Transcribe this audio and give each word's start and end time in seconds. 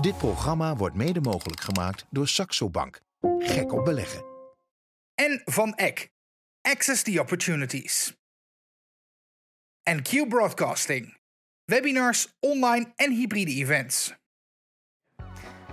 Dit 0.00 0.18
programma 0.18 0.76
wordt 0.76 0.96
mede 0.96 1.20
mogelijk 1.20 1.60
gemaakt 1.60 2.04
door 2.10 2.28
Saxo 2.28 2.70
Bank. 2.70 3.00
Gek 3.38 3.72
op 3.72 3.84
beleggen. 3.84 4.24
En 5.14 5.42
van 5.44 5.74
Eck. 5.74 6.10
Access 6.60 7.02
the 7.02 7.20
Opportunities. 7.20 8.16
En 9.82 10.02
Q 10.02 10.28
Broadcasting. 10.28 11.16
Webinars, 11.64 12.36
online 12.38 12.92
en 12.96 13.12
hybride 13.12 13.50
events. 13.50 14.14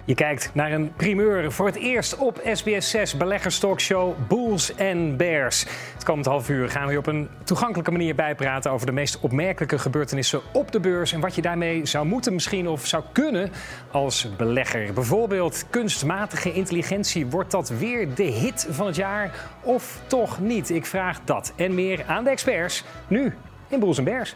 Je 0.08 0.16
kijkt 0.16 0.50
naar 0.54 0.72
een 0.72 0.94
primeur 0.94 1.52
voor 1.52 1.66
het 1.66 1.76
eerst 1.76 2.18
op 2.18 2.42
SBS 2.54 2.90
6 2.90 3.18
beleggerstalkshow 3.18 4.16
Bulls 4.28 4.78
and 4.78 5.18
Bears. 5.18 5.66
Het 5.94 6.04
komend 6.04 6.26
half 6.26 6.50
uur 6.50 6.70
gaan 6.70 6.88
we 6.88 6.98
op 6.98 7.08
een 7.08 7.30
toegankelijke 7.44 7.92
manier 7.92 8.16
bijpraten 8.16 8.72
over 8.72 8.86
de 8.86 8.92
meest 8.92 9.20
opmerkelijke 9.20 9.80
gebeurtenissen 9.80 10.42
op 10.54 10.72
de 10.72 10.80
beurs 10.80 11.12
en 11.12 11.20
wat 11.20 11.36
je 11.36 11.42
daarmee 11.42 11.86
zou 11.86 12.06
moeten 12.06 12.34
misschien 12.34 12.68
of 12.68 12.86
zou 12.86 13.04
kunnen 13.12 13.52
als 13.92 14.36
belegger. 14.38 14.94
Bijvoorbeeld 14.94 15.66
kunstmatige 15.70 16.54
intelligentie. 16.54 17.26
Wordt 17.26 17.52
dat 17.52 17.70
weer 17.70 18.16
de 18.16 18.24
hit 18.24 18.68
van 18.70 18.86
het 18.86 18.96
jaar 18.96 19.32
of 19.62 20.02
toch 20.08 20.40
niet? 20.40 20.70
Ik 20.70 20.86
vraag 20.86 21.20
dat 21.24 21.54
en 21.56 21.76
meer 21.76 22.04
aan 22.08 22.24
de 22.24 22.30
experts 22.30 22.84
nu 23.08 23.34
in 23.68 23.80
Bulls 23.80 23.98
and 23.98 24.08
Bears. 24.08 24.36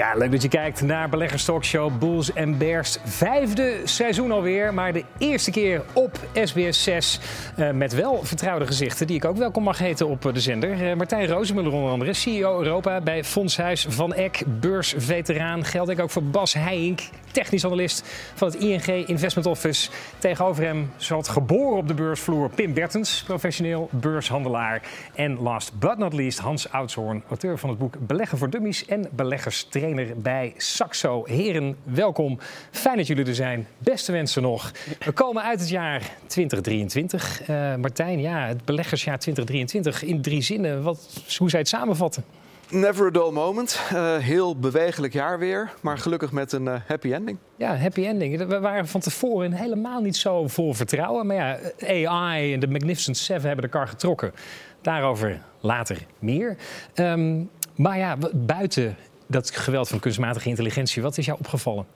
Ja, 0.00 0.14
leuk 0.14 0.30
dat 0.30 0.42
je 0.42 0.48
kijkt 0.48 0.82
naar 0.82 1.08
Beleggers 1.08 1.44
Talkshow 1.44 1.98
Bulls 1.98 2.32
en 2.32 2.58
Bears. 2.58 2.98
Vijfde 3.04 3.80
seizoen 3.84 4.32
alweer, 4.32 4.74
maar 4.74 4.92
de 4.92 5.04
eerste 5.18 5.50
keer 5.50 5.82
op 5.92 6.18
SBS 6.34 6.82
6. 6.82 7.20
Uh, 7.58 7.70
met 7.70 7.94
wel 7.94 8.24
vertrouwde 8.24 8.66
gezichten, 8.66 9.06
die 9.06 9.16
ik 9.16 9.24
ook 9.24 9.36
welkom 9.36 9.62
mag 9.62 9.78
heten 9.78 10.08
op 10.08 10.30
de 10.32 10.40
zender. 10.40 10.90
Uh, 10.90 10.94
Martijn 10.94 11.26
Rozemuller 11.26 11.72
onder 11.72 11.90
andere, 11.90 12.12
CEO 12.12 12.58
Europa 12.58 13.00
bij 13.00 13.24
Fondshuis 13.24 13.86
Van 13.88 14.14
Eck. 14.14 14.42
Beursveteraan, 14.46 15.64
geldt 15.64 15.90
ik 15.90 16.00
ook 16.00 16.10
voor 16.10 16.24
Bas 16.24 16.54
Heijink, 16.54 17.00
technisch 17.30 17.64
analist 17.64 18.04
van 18.34 18.48
het 18.48 18.56
ING 18.56 19.08
Investment 19.08 19.46
Office. 19.46 19.90
Tegenover 20.18 20.64
hem 20.64 20.90
zat 20.96 21.28
geboren 21.28 21.76
op 21.76 21.88
de 21.88 21.94
beursvloer 21.94 22.50
Pim 22.50 22.74
Bertens, 22.74 23.22
professioneel 23.26 23.88
beurshandelaar. 23.92 24.82
En 25.14 25.40
last 25.40 25.78
but 25.78 25.98
not 25.98 26.12
least 26.12 26.38
Hans 26.38 26.72
Oudshoorn, 26.72 27.22
auteur 27.28 27.58
van 27.58 27.68
het 27.68 27.78
boek 27.78 27.94
Beleggen 28.06 28.38
voor 28.38 28.50
Dummies 28.50 28.86
en 28.86 29.08
Beleggers 29.12 29.68
trainer 29.94 30.20
bij 30.22 30.54
Saxo. 30.56 31.24
Heren, 31.26 31.76
welkom. 31.82 32.38
Fijn 32.70 32.96
dat 32.96 33.06
jullie 33.06 33.26
er 33.26 33.34
zijn. 33.34 33.66
Beste 33.78 34.12
wensen 34.12 34.42
nog. 34.42 34.72
We 35.04 35.12
komen 35.12 35.42
uit 35.42 35.60
het 35.60 35.68
jaar 35.68 36.10
2023. 36.26 37.48
Uh, 37.48 37.74
Martijn, 37.74 38.20
ja, 38.20 38.46
het 38.46 38.64
beleggersjaar 38.64 39.18
2023 39.18 40.02
in 40.02 40.22
drie 40.22 40.42
zinnen. 40.42 40.82
Wat, 40.82 41.08
hoe 41.14 41.50
zou 41.50 41.50
je 41.50 41.56
het 41.56 41.68
samenvatten? 41.68 42.24
Never 42.68 43.06
a 43.06 43.10
dull 43.10 43.30
moment. 43.30 43.80
Uh, 43.92 44.16
heel 44.16 44.56
bewegelijk 44.56 45.12
jaar 45.12 45.38
weer, 45.38 45.72
maar 45.80 45.98
gelukkig 45.98 46.32
met 46.32 46.52
een 46.52 46.64
uh, 46.64 46.74
happy 46.86 47.12
ending. 47.12 47.38
Ja, 47.56 47.76
happy 47.76 48.04
ending. 48.04 48.46
We 48.46 48.60
waren 48.60 48.88
van 48.88 49.00
tevoren 49.00 49.52
helemaal 49.52 50.00
niet 50.00 50.16
zo 50.16 50.48
vol 50.48 50.74
vertrouwen. 50.74 51.26
Maar 51.26 51.36
ja, 51.36 51.58
AI 51.86 52.52
en 52.52 52.60
de 52.60 52.68
Magnificent 52.68 53.16
Seven 53.16 53.46
hebben 53.46 53.64
de 53.64 53.70
kar 53.70 53.88
getrokken. 53.88 54.32
Daarover 54.80 55.40
later 55.60 55.98
meer. 56.18 56.56
Um, 56.94 57.50
maar 57.80 57.98
ja, 57.98 58.16
buiten 58.32 58.96
dat 59.30 59.50
geweld 59.50 59.88
van 59.88 60.00
kunstmatige 60.00 60.48
intelligentie, 60.48 61.02
wat 61.02 61.18
is 61.18 61.26
jou 61.26 61.38
opgevallen? 61.38 61.86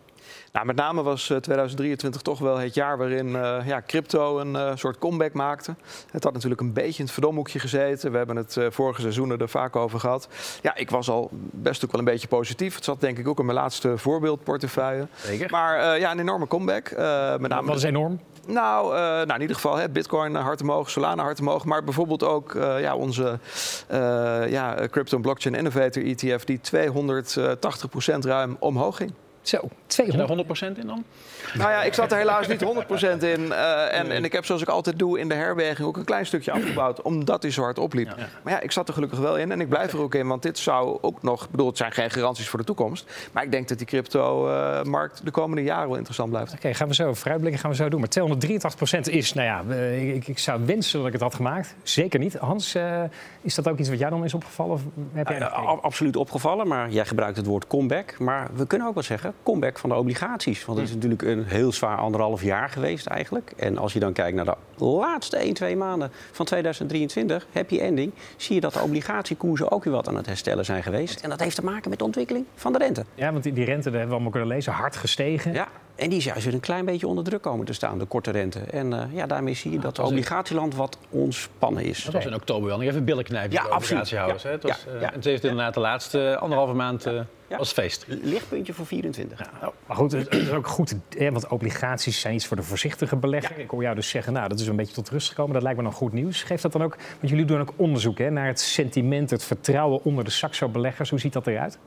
Nou, 0.55 0.67
met 0.67 0.77
name 0.77 1.03
was 1.03 1.25
2023 1.41 2.23
toch 2.23 2.39
wel 2.39 2.59
het 2.59 2.75
jaar 2.75 2.99
waarin 2.99 3.29
uh, 3.29 3.57
ja, 3.67 3.83
crypto 3.87 4.39
een 4.39 4.55
uh, 4.55 4.73
soort 4.75 4.99
comeback 4.99 5.33
maakte. 5.33 5.75
Het 6.11 6.25
had 6.25 6.33
natuurlijk 6.33 6.61
een 6.61 6.73
beetje 6.73 6.99
in 6.99 7.05
het 7.05 7.13
verdomhoekje 7.13 7.59
gezeten. 7.59 8.11
We 8.11 8.17
hebben 8.17 8.37
het 8.37 8.57
uh, 8.57 8.67
vorige 8.71 9.01
seizoenen 9.01 9.39
er 9.39 9.49
vaak 9.49 9.77
over 9.77 10.01
gehad. 10.01 10.29
Ja, 10.63 10.75
ik 10.75 10.91
was 10.91 11.09
al 11.09 11.29
best 11.51 11.85
ook 11.85 11.91
wel 11.91 12.01
een 12.01 12.07
beetje 12.07 12.29
positief. 12.29 12.75
Het 12.75 12.85
zat 12.85 13.01
denk 13.01 13.19
ik 13.19 13.29
ook 13.29 13.39
in 13.39 13.45
mijn 13.45 13.59
laatste 13.59 13.99
voorbeeldportefeuille. 13.99 15.07
Zeker. 15.15 15.51
Maar 15.51 15.99
ja, 15.99 16.11
een 16.11 16.19
enorme 16.19 16.47
comeback. 16.47 16.91
met 17.41 17.51
name 17.51 17.67
Wat 17.67 17.77
is 17.77 17.83
enorm? 17.83 18.21
Nou, 18.47 18.95
uh, 18.95 19.01
nou, 19.01 19.35
in 19.35 19.41
ieder 19.41 19.57
geval 19.57 19.77
hè, 19.77 19.89
Bitcoin 19.89 20.35
hard 20.35 20.61
omhoog, 20.61 20.91
Solana 20.91 21.23
hard 21.23 21.41
omhoog. 21.41 21.65
Maar 21.65 21.85
bijvoorbeeld 21.85 22.23
ook 22.23 22.55
uh, 22.55 22.81
ja, 22.81 22.97
onze 22.97 23.39
uh, 23.93 24.51
ja, 24.51 24.89
Crypto 24.91 25.19
Blockchain 25.19 25.55
Innovator 25.55 26.05
ETF... 26.05 26.45
die 26.45 26.61
280% 26.61 28.19
ruim 28.19 28.57
omhoog 28.59 28.97
ging. 28.97 29.13
Zo, 29.45 29.69
200. 29.87 30.75
100% 30.75 30.79
in 30.79 30.87
dan? 30.87 31.05
Nou 31.55 31.71
ja, 31.71 31.83
ik 31.83 31.95
zat 31.95 32.13
er 32.13 32.19
helaas 32.19 32.47
niet 32.47 32.65
100% 32.65 32.67
in. 33.19 33.41
Uh, 33.41 33.99
en, 33.99 34.11
en 34.11 34.25
ik 34.25 34.33
heb 34.33 34.45
zoals 34.45 34.63
ik 34.63 34.69
altijd 34.69 34.99
doe 34.99 35.19
in 35.19 35.29
de 35.29 35.35
herberging 35.35 35.89
ook 35.89 35.97
een 35.97 36.05
klein 36.05 36.27
stukje 36.27 36.53
afgebouwd. 36.53 37.03
Omdat 37.03 37.43
hij 37.43 37.51
zo 37.51 37.63
hard 37.63 37.79
opliep. 37.79 38.07
Ja. 38.17 38.29
Maar 38.43 38.53
ja, 38.53 38.61
ik 38.61 38.73
zat 38.73 38.89
er 38.89 38.95
gelukkig 38.95 39.19
wel 39.19 39.39
in. 39.39 39.53
En 39.53 39.61
ik 39.61 39.69
blijf 39.69 39.93
er 39.93 40.01
ook 40.01 40.15
in. 40.15 40.27
Want 40.27 40.43
dit 40.43 40.59
zou 40.59 40.99
ook 41.01 41.23
nog... 41.23 41.45
Ik 41.45 41.51
bedoel, 41.51 41.67
het 41.67 41.77
zijn 41.77 41.93
geen 41.93 42.11
garanties 42.11 42.49
voor 42.49 42.59
de 42.59 42.65
toekomst. 42.65 43.11
Maar 43.33 43.43
ik 43.43 43.51
denk 43.51 43.69
dat 43.69 43.79
die 43.79 43.87
crypto-markt 43.87 45.25
de 45.25 45.31
komende 45.31 45.63
jaren 45.63 45.87
wel 45.87 45.97
interessant 45.97 46.31
blijft. 46.31 46.49
Oké, 46.49 46.59
okay, 46.59 46.75
gaan 46.75 46.89
we 46.89 46.95
zo. 46.95 47.15
Vooruitblikken 47.15 47.61
gaan 47.61 47.71
we 47.71 47.77
zo 47.77 47.89
doen. 47.89 48.01
Maar 48.01 48.39
283% 48.99 49.01
is, 49.01 49.33
nou 49.33 49.47
ja, 49.47 49.75
ik, 49.95 50.29
ik, 50.29 50.39
zou 50.39 50.67
wensen 50.67 50.99
dat 50.99 51.07
ik 51.07 51.13
het 51.13 51.23
had 51.23 51.35
gemaakt. 51.35 51.75
Zeker 51.83 52.19
niet. 52.19 52.35
Hans, 52.35 52.77
uh, 52.77 53.03
is 53.41 53.55
dat 53.55 53.69
ook 53.69 53.79
iets 53.79 53.89
wat 53.89 53.99
jou 53.99 54.11
dan 54.11 54.25
is 54.25 54.35
opgevallen? 54.35 54.73
Of 54.73 54.83
heb 55.13 55.29
jij 55.29 55.41
uh, 55.41 55.79
absoluut 55.81 56.17
opgevallen. 56.17 56.69
Maar 56.69 56.91
jij 56.91 57.05
gebruikt 57.05 57.37
het 57.37 57.47
woord 57.47 57.67
comeback. 57.67 58.19
Maar 58.19 58.49
we 58.55 58.67
kunnen 58.67 58.89
ook 58.89 58.95
wel 58.95 59.03
zeggen 59.03 59.34
comeback 59.43 59.79
van 59.79 59.91
de 59.91 59.97
obligaties. 59.97 60.65
Want 60.65 60.79
het 60.79 60.89
is 60.89 60.95
natuurlijk 60.95 61.23
een 61.23 61.45
heel 61.45 61.73
zwaar 61.73 61.97
anderhalf 61.97 62.43
jaar 62.43 62.69
geweest 62.69 63.07
eigenlijk. 63.07 63.53
En 63.57 63.79
als 63.79 63.93
je 63.93 64.01
dan 64.01 64.13
kijkt 64.13 64.37
naar 64.37 64.45
de 64.45 64.85
laatste 64.85 65.37
1, 65.37 65.55
2 65.55 65.77
maanden 65.77 66.11
van 66.33 66.47
2023, 66.47 67.47
happy 67.53 67.79
ending, 67.79 68.13
zie 68.37 68.55
je 68.55 68.61
dat 68.61 68.73
de 68.73 68.81
obligatiekoersen 68.81 69.71
ook 69.71 69.85
weer 69.85 69.93
wat 69.93 70.09
aan 70.09 70.17
het 70.17 70.27
herstellen 70.27 70.65
zijn 70.65 70.83
geweest. 70.83 71.21
En 71.21 71.31
dat 71.31 71.41
heeft 71.41 71.57
te 71.57 71.65
maken 71.65 71.91
met 71.91 71.99
de 71.99 72.05
ontwikkeling 72.05 72.45
van 72.55 72.73
de 72.73 72.79
rente. 72.79 73.05
Ja, 73.15 73.33
want 73.33 73.43
die, 73.43 73.53
die 73.53 73.65
rente, 73.65 73.83
dat 73.83 73.93
hebben 73.93 74.09
we 74.09 74.15
allemaal 74.15 74.31
kunnen 74.31 74.49
lezen, 74.49 74.73
hard 74.73 74.97
gestegen. 74.97 75.53
Ja, 75.53 75.69
en 75.95 76.09
die 76.09 76.19
is 76.19 76.25
juist 76.25 76.45
weer 76.45 76.55
een 76.55 76.61
klein 76.61 76.85
beetje 76.85 77.07
onder 77.07 77.25
druk 77.25 77.43
komen 77.43 77.67
te 77.67 77.73
staan, 77.73 77.99
de 77.99 78.05
korte 78.05 78.31
rente. 78.31 78.59
En 78.59 78.93
uh, 78.93 79.03
ja, 79.13 79.27
daarmee 79.27 79.55
zie 79.55 79.71
je 79.71 79.79
dat 79.79 79.97
het 79.97 80.07
obligatieland 80.07 80.75
wat 80.75 80.99
ontspannen 81.11 81.85
is. 81.85 82.05
Dat 82.05 82.13
was 82.13 82.25
in 82.25 82.35
oktober 82.35 82.69
wel 82.69 82.79
nog 82.79 82.87
even 82.87 83.05
billen 83.05 83.25
knijpen 83.25 83.53
ja, 83.53 83.63
de 83.63 83.75
obligatiehouders. 83.75 84.43
Ja, 84.43 84.49
hè? 84.49 84.55
Het 84.55 84.63
was, 84.63 84.85
ja, 84.87 84.93
uh, 84.95 85.01
ja. 85.01 85.09
En 85.09 85.15
het 85.15 85.25
heeft 85.25 85.45
inderdaad 85.45 85.75
de 85.75 85.81
laatste 85.81 86.37
anderhalve 86.41 86.73
maand 86.73 87.07
uh, 87.07 87.21
Ja. 87.55 87.61
was 87.61 87.73
feest. 87.73 88.05
Lichtpuntje 88.09 88.73
voor 88.73 88.87
24. 88.87 89.51
Nou, 89.61 89.73
maar 89.87 89.97
goed, 89.97 90.13
het 90.13 90.35
is 90.35 90.51
ook 90.51 90.67
goed, 90.67 90.95
hè, 91.19 91.33
want 91.33 91.49
obligaties 91.49 92.21
zijn 92.21 92.35
iets 92.35 92.47
voor 92.47 92.57
de 92.57 92.63
voorzichtige 92.63 93.17
belegger. 93.17 93.59
Ik 93.59 93.71
hoor 93.71 93.83
jou 93.83 93.95
dus 93.95 94.09
zeggen, 94.09 94.33
nou, 94.33 94.49
dat 94.49 94.61
is 94.61 94.67
een 94.67 94.77
beetje 94.77 94.95
tot 94.95 95.11
rust 95.11 95.29
gekomen. 95.29 95.53
Dat 95.53 95.63
lijkt 95.63 95.79
me 95.79 95.85
dan 95.85 95.93
goed 95.93 96.13
nieuws. 96.13 96.43
Geeft 96.43 96.63
dat 96.63 96.73
dan 96.73 96.83
ook, 96.83 96.97
want 97.21 97.29
jullie 97.29 97.45
doen 97.45 97.61
ook 97.61 97.73
onderzoek 97.77 98.19
hè, 98.19 98.31
naar 98.31 98.47
het 98.47 98.61
sentiment, 98.61 99.31
het 99.31 99.45
vertrouwen 99.45 100.05
onder 100.05 100.25
de 100.25 100.31
Saxo-beleggers. 100.31 101.11
Hoe 101.11 101.21
ziet 101.21 101.33
dat 101.33 101.47
eruit? 101.47 101.79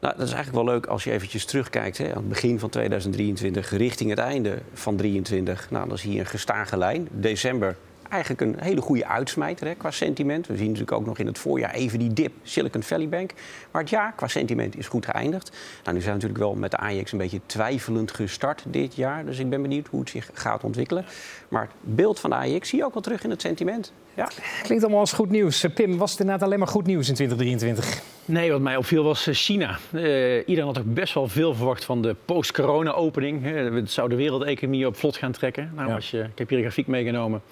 Nou, 0.00 0.16
dat 0.16 0.26
is 0.26 0.32
eigenlijk 0.32 0.64
wel 0.64 0.74
leuk 0.74 0.86
als 0.86 1.04
je 1.04 1.10
eventjes 1.12 1.44
terugkijkt. 1.44 1.98
Hè, 1.98 2.08
aan 2.10 2.16
het 2.16 2.28
begin 2.28 2.58
van 2.58 2.70
2023 2.70 3.70
richting 3.70 4.10
het 4.10 4.18
einde 4.18 4.58
van 4.72 4.96
2023. 4.96 5.70
Nou, 5.70 5.88
dan 5.88 5.98
zie 5.98 6.12
je 6.12 6.18
een 6.20 6.26
gestage 6.26 6.76
lijn. 6.76 7.08
December 7.10 7.76
eigenlijk 8.10 8.40
een 8.40 8.56
hele 8.58 8.80
goede 8.80 9.06
uitsmijter 9.06 9.66
hè, 9.66 9.74
qua 9.74 9.90
sentiment. 9.90 10.46
We 10.46 10.56
zien 10.56 10.66
natuurlijk 10.66 10.92
ook 10.92 11.06
nog 11.06 11.18
in 11.18 11.26
het 11.26 11.38
voorjaar 11.38 11.74
even 11.74 11.98
die 11.98 12.12
dip 12.12 12.32
Silicon 12.42 12.82
Valley 12.82 13.08
Bank. 13.08 13.32
Maar 13.70 13.82
het 13.82 13.90
jaar 13.90 14.12
qua 14.16 14.28
sentiment 14.28 14.76
is 14.76 14.88
goed 14.88 15.04
geëindigd. 15.04 15.50
Nou, 15.84 15.96
nu 15.96 16.02
zijn 16.02 16.16
we 16.16 16.22
natuurlijk 16.22 16.38
wel 16.38 16.54
met 16.54 16.70
de 16.70 16.76
AIX 16.76 17.12
een 17.12 17.18
beetje 17.18 17.40
twijfelend 17.46 18.12
gestart 18.12 18.64
dit 18.66 18.94
jaar. 18.94 19.24
Dus 19.24 19.38
ik 19.38 19.50
ben 19.50 19.62
benieuwd 19.62 19.86
hoe 19.86 20.00
het 20.00 20.10
zich 20.10 20.30
gaat 20.32 20.64
ontwikkelen. 20.64 21.04
Maar 21.48 21.62
het 21.62 21.94
beeld 21.96 22.20
van 22.20 22.30
de 22.30 22.36
AIX 22.36 22.68
zie 22.68 22.78
je 22.78 22.84
ook 22.84 22.94
wel 22.94 23.02
terug 23.02 23.24
in 23.24 23.30
het 23.30 23.40
sentiment. 23.40 23.92
Ja. 24.14 24.28
Klinkt 24.62 24.84
allemaal 24.84 25.00
als 25.00 25.12
goed 25.12 25.30
nieuws. 25.30 25.66
Pim, 25.74 25.96
was 25.96 26.10
het 26.10 26.20
inderdaad 26.20 26.46
alleen 26.46 26.58
maar 26.58 26.68
goed 26.68 26.86
nieuws 26.86 27.08
in 27.08 27.14
2023? 27.14 28.15
Nee, 28.26 28.52
wat 28.52 28.60
mij 28.60 28.76
opviel 28.76 29.04
was 29.04 29.28
China. 29.30 29.78
Uh, 29.92 30.36
iedereen 30.38 30.64
had 30.64 30.78
ook 30.78 30.94
best 30.94 31.14
wel 31.14 31.28
veel 31.28 31.54
verwacht 31.54 31.84
van 31.84 32.02
de 32.02 32.16
post-corona-opening. 32.24 33.44
Het 33.74 33.90
zou 33.90 34.08
de 34.08 34.14
wereldeconomie 34.16 34.86
op 34.86 34.96
vlot 34.96 35.16
gaan 35.16 35.32
trekken. 35.32 35.70
Nou, 35.74 35.88
Ja. 35.88 35.94
als 35.94 36.10
je, 36.10 36.18
ik 36.18 36.38
heb 36.38 36.48
hier 36.48 36.58
een 36.58 36.64
grafiek 36.64 36.86
meegenomen. 36.86 37.42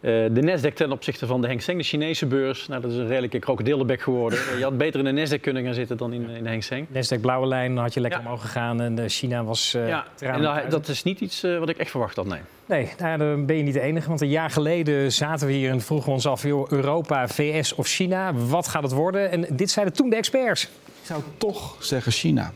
Uh, 0.00 0.12
de 0.30 0.42
Nasdaq 0.42 0.74
ten 0.74 0.92
opzichte 0.92 1.26
van 1.26 1.40
de 1.40 1.46
Hang 1.46 1.62
Seng, 1.62 1.78
de 1.78 1.84
Chinese 1.84 2.26
beurs. 2.26 2.66
Nou, 2.68 2.80
dat 2.80 2.90
is 2.90 2.96
een 2.96 3.06
redelijke 3.06 3.38
krokodillenbek 3.38 4.00
geworden. 4.00 4.38
je 4.58 4.62
had 4.62 4.78
beter 4.78 5.06
in 5.06 5.14
de 5.14 5.26
Nasdaq 5.26 5.40
kunnen 5.40 5.64
gaan 5.64 5.74
zitten 5.74 5.96
dan 5.96 6.12
in, 6.12 6.28
in 6.30 6.42
de 6.42 6.48
Hang 6.48 6.64
Seng. 6.64 6.86
Nasdaq 6.88 7.20
blauwe 7.20 7.46
lijn, 7.46 7.74
dan 7.74 7.82
had 7.82 7.94
je 7.94 8.00
lekker 8.00 8.20
Ja. 8.20 8.26
omhoog 8.26 8.40
gegaan. 8.42 8.80
En 8.80 8.98
eh, 8.98 9.04
China 9.08 9.44
was 9.44 9.74
uh, 9.76 9.88
ja, 9.88 10.06
en 10.18 10.70
dat 10.70 10.88
is 10.88 11.02
niet 11.02 11.20
iets 11.20 11.44
uh, 11.44 11.58
wat 11.58 11.68
ik 11.68 11.76
echt 11.76 11.90
verwacht 11.90 12.16
had, 12.16 12.26
nee. 12.26 12.40
Nee, 12.66 12.88
nou, 12.98 13.18
dan 13.18 13.46
ben 13.46 13.56
je 13.56 13.62
niet 13.62 13.74
de 13.74 13.80
enige. 13.80 14.08
Want 14.08 14.20
een 14.20 14.28
jaar 14.28 14.50
geleden 14.50 15.12
zaten 15.12 15.46
we 15.46 15.52
hier 15.52 15.70
en 15.70 15.80
vroegen 15.80 16.06
we 16.06 16.14
ons 16.14 16.26
af... 16.26 16.42
Joh, 16.42 16.70
Europa, 16.70 17.28
VS 17.28 17.74
of 17.74 17.86
China, 17.86 18.34
wat 18.34 18.68
gaat 18.68 18.82
het 18.82 18.92
worden? 18.92 19.30
En 19.30 19.46
dit 19.50 19.70
zeiden 19.70 19.94
toen 19.94 20.10
de 20.10 20.16
experts. 20.16 20.62
Ik 20.62 20.70
zou 21.02 21.22
toch 21.38 21.76
zeggen 21.84 22.12
China. 22.12 22.52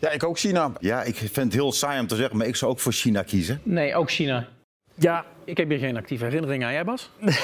Ja, 0.00 0.10
ik 0.10 0.24
ook 0.24 0.38
China. 0.38 0.72
Ja, 0.80 1.02
ik 1.02 1.16
vind 1.16 1.36
het 1.36 1.52
heel 1.52 1.72
saai 1.72 2.00
om 2.00 2.06
te 2.06 2.16
zeggen, 2.16 2.36
maar 2.36 2.46
ik 2.46 2.56
zou 2.56 2.70
ook 2.70 2.80
voor 2.80 2.92
China 2.92 3.22
kiezen. 3.22 3.60
Nee, 3.62 3.94
ook 3.94 4.10
China. 4.10 4.48
Ja, 4.94 5.24
Ik 5.46 5.56
heb 5.56 5.68
hier 5.68 5.78
geen 5.78 5.96
actieve 5.96 6.24
herinnering 6.24 6.64
aan. 6.64 6.72
Jij, 6.72 6.84
Bas? 6.84 7.10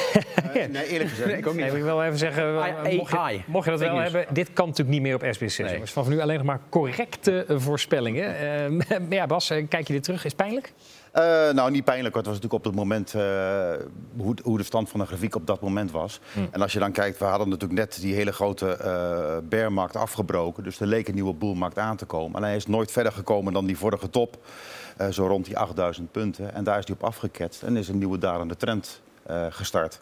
Nee, 0.52 0.87
eerlijk 0.88 1.10
gezegd. 1.10 1.28
Nee, 1.28 1.38
ik 1.38 1.46
ook 1.46 1.52
niet. 1.52 1.62
nee, 1.62 1.70
wil 1.70 1.81
ik 1.81 1.87
wel 1.87 2.04
even 2.04 2.19
zeggen... 2.19 2.62
AI. 2.62 2.96
mocht, 2.96 3.10
je, 3.10 3.40
mocht 3.46 3.64
je 3.64 3.70
dat 3.70 3.81
wel 3.81 3.94
news. 3.94 4.12
hebben, 4.12 4.34
dit 4.34 4.52
kan 4.52 4.66
natuurlijk 4.66 4.99
niet 4.99 5.02
meer 5.02 5.14
op 5.14 5.22
SBS6. 5.22 5.56
Nee. 5.56 5.72
jongens. 5.72 5.90
Vanaf 5.90 6.08
nu 6.08 6.20
alleen 6.20 6.37
nog 6.37 6.46
maar 6.46 6.60
correcte 6.69 7.44
eh, 7.44 7.56
voorspellingen. 7.58 8.38
Eh, 8.38 8.69
maar 8.69 9.00
ja, 9.19 9.26
Bas, 9.26 9.50
eh, 9.50 9.66
kijk 9.69 9.87
je 9.87 9.93
dit 9.93 10.02
terug? 10.02 10.25
Is 10.25 10.32
het 10.32 10.37
pijnlijk? 10.37 10.72
Eh, 11.12 11.50
nou, 11.52 11.70
niet 11.70 11.84
pijnlijk. 11.84 12.14
want 12.14 12.26
Het 12.26 12.34
was 12.34 12.43
natuurlijk 12.43 12.52
op 12.52 12.64
het 12.64 12.75
moment 12.75 13.14
eh, 13.14 13.87
hoe, 14.16 14.34
hoe 14.43 14.58
de 14.58 14.64
stand 14.64 14.88
van 14.88 15.00
de 15.00 15.06
grafiek 15.06 15.34
op 15.34 15.46
dat 15.46 15.60
moment 15.60 15.90
was. 15.90 16.20
En 16.50 16.62
als 16.62 16.72
je 16.72 16.78
dan 16.78 16.93
kijkt, 16.93 17.19
we 17.19 17.25
hadden 17.25 17.49
natuurlijk 17.49 17.81
net 17.81 17.99
die 18.00 18.14
hele 18.14 18.32
grote 18.32 18.76
eh 18.76 19.37
bearmarkt 19.49 19.96
afgebroken. 19.96 20.64
Dus 20.64 20.81
er 20.81 20.87
leek 20.87 21.08
een 21.08 21.14
nieuwe 21.14 21.32
boelmarkt 21.32 21.78
aan 21.78 21.96
te 21.96 22.04
komen. 22.04 22.37
En 22.37 22.43
hij 22.43 22.56
is 22.56 22.66
nooit 22.66 22.93
verder 22.93 23.12
gekomen 23.12 23.52
dan 23.52 23.66
die 23.66 23.78
vorige 23.78 24.10
top. 24.10 24.37
Eh, 25.06 25.12
zo 25.12 25.26
rond 25.26 25.44
die 25.44 25.58
8000 25.58 26.12
punten. 26.12 26.54
En 26.54 26.64
daar 26.64 26.78
is 26.78 26.87
hij 26.87 26.94
op 26.94 27.04
afgeketst 27.04 27.62
en 27.62 27.76
is 27.76 27.88
een 27.88 27.99
nieuwe 27.99 28.19
dalende 28.19 28.56
trend 28.56 29.00
eh, 29.22 29.46
gestart. 29.50 30.00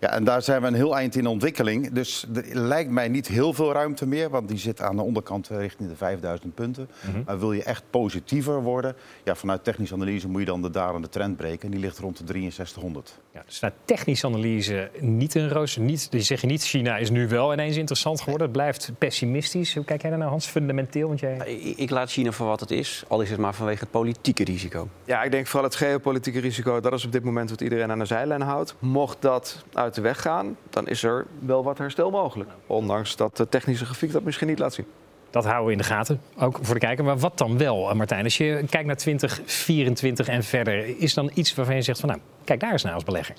Ja, 0.00 0.10
en 0.10 0.24
daar 0.24 0.42
zijn 0.42 0.60
we 0.60 0.66
een 0.66 0.74
heel 0.74 0.96
eind 0.96 1.16
in 1.16 1.26
ontwikkeling. 1.26 1.92
Dus 1.92 2.26
er 2.34 2.44
lijkt 2.58 2.90
mij 2.90 3.08
niet 3.08 3.28
heel 3.28 3.52
veel 3.52 3.72
ruimte 3.72 4.06
meer, 4.06 4.30
want 4.30 4.48
die 4.48 4.58
zit 4.58 4.80
aan 4.80 4.96
de 4.96 5.02
onderkant 5.02 5.50
eh, 5.50 5.58
richting 5.58 5.88
de 5.88 5.96
5000 5.96 6.54
punten. 6.54 6.88
Maar 7.24 7.38
wil 7.38 7.52
je 7.52 7.62
echt 7.62 7.82
positiever 7.90 8.62
worden, 8.62 8.96
ja, 9.24 9.34
vanuit 9.34 9.64
technische 9.64 9.94
analyse 9.94 10.28
moet 10.28 10.40
je 10.40 10.46
dan 10.46 10.62
de 10.62 10.70
dalende 10.70 11.08
trend 11.08 11.36
breken. 11.36 11.64
En 11.64 11.70
die 11.70 11.80
ligt 11.80 11.98
rond 11.98 12.18
de 12.18 12.24
6300. 12.26 13.18
Ja, 13.32 13.42
dus 13.46 13.60
naar 13.60 13.72
technische 13.84 14.26
analyse 14.26 14.90
niet 15.00 15.34
een 15.34 15.48
roos. 15.48 15.76
Niet, 15.76 16.10
die 16.10 16.20
zeg 16.20 16.40
je 16.40 16.46
niet, 16.46 16.62
China 16.62 16.96
is 16.96 17.10
nu 17.10 17.28
wel 17.28 17.52
ineens 17.52 17.76
interessant 17.76 18.20
geworden. 18.20 18.46
Het 18.46 18.56
blijft 18.56 18.90
pessimistisch. 18.98 19.74
Hoe 19.74 19.84
kijk 19.84 20.02
jij 20.02 20.10
daar 20.10 20.18
naar, 20.18 20.28
Hans? 20.28 20.46
Fundamenteel? 20.46 21.08
Want 21.08 21.20
jij... 21.20 21.36
Ik, 21.36 21.78
ik 21.78 21.90
laat 21.90 22.10
China 22.10 22.32
voor 22.32 22.46
wat 22.46 22.60
het 22.60 22.70
is, 22.70 23.04
al 23.08 23.20
is 23.20 23.30
het 23.30 23.38
maar 23.38 23.54
vanwege 23.54 23.80
het 23.80 23.90
politieke 23.90 24.44
risico. 24.44 24.88
Ja, 25.04 25.22
ik 25.22 25.30
denk 25.30 25.46
vooral 25.46 25.68
het 25.68 25.74
geopolitieke 25.74 26.40
risico. 26.40 26.80
Dat 26.80 26.92
is 26.92 27.04
op 27.04 27.12
dit 27.12 27.24
moment 27.24 27.50
wat 27.50 27.60
iedereen 27.60 27.90
aan 27.90 27.98
de 27.98 28.04
zijlijn 28.04 28.40
houdt. 28.40 28.74
Mocht 28.78 29.16
dat 29.20 29.64
uit 29.76 29.94
de 29.94 30.00
weg 30.00 30.20
gaan, 30.20 30.56
dan 30.70 30.88
is 30.88 31.02
er 31.02 31.26
wel 31.38 31.64
wat 31.64 31.78
herstel 31.78 32.10
mogelijk. 32.10 32.50
Ondanks 32.66 33.16
dat 33.16 33.36
de 33.36 33.48
technische 33.48 33.84
grafiek 33.84 34.12
dat 34.12 34.22
misschien 34.22 34.48
niet 34.48 34.58
laat 34.58 34.74
zien. 34.74 34.86
Dat 35.30 35.44
houden 35.44 35.66
we 35.66 35.72
in 35.72 35.78
de 35.78 35.84
gaten, 35.84 36.20
ook 36.38 36.58
voor 36.60 36.74
de 36.74 36.80
kijker. 36.80 37.04
Maar 37.04 37.18
wat 37.18 37.38
dan 37.38 37.58
wel, 37.58 37.90
eh, 37.90 37.94
Martijn? 37.94 38.24
Als 38.24 38.36
je 38.36 38.64
kijkt 38.70 38.86
naar 38.86 38.96
2024 38.96 40.28
en 40.28 40.42
verder, 40.42 41.00
is 41.00 41.14
dan 41.14 41.30
iets 41.34 41.54
waarvan 41.54 41.74
je 41.74 41.82
zegt 41.82 42.00
van 42.00 42.08
nou, 42.08 42.20
kijk 42.44 42.60
daar 42.60 42.72
eens 42.72 42.82
naar 42.82 42.94
als 42.94 43.04
belegger. 43.04 43.34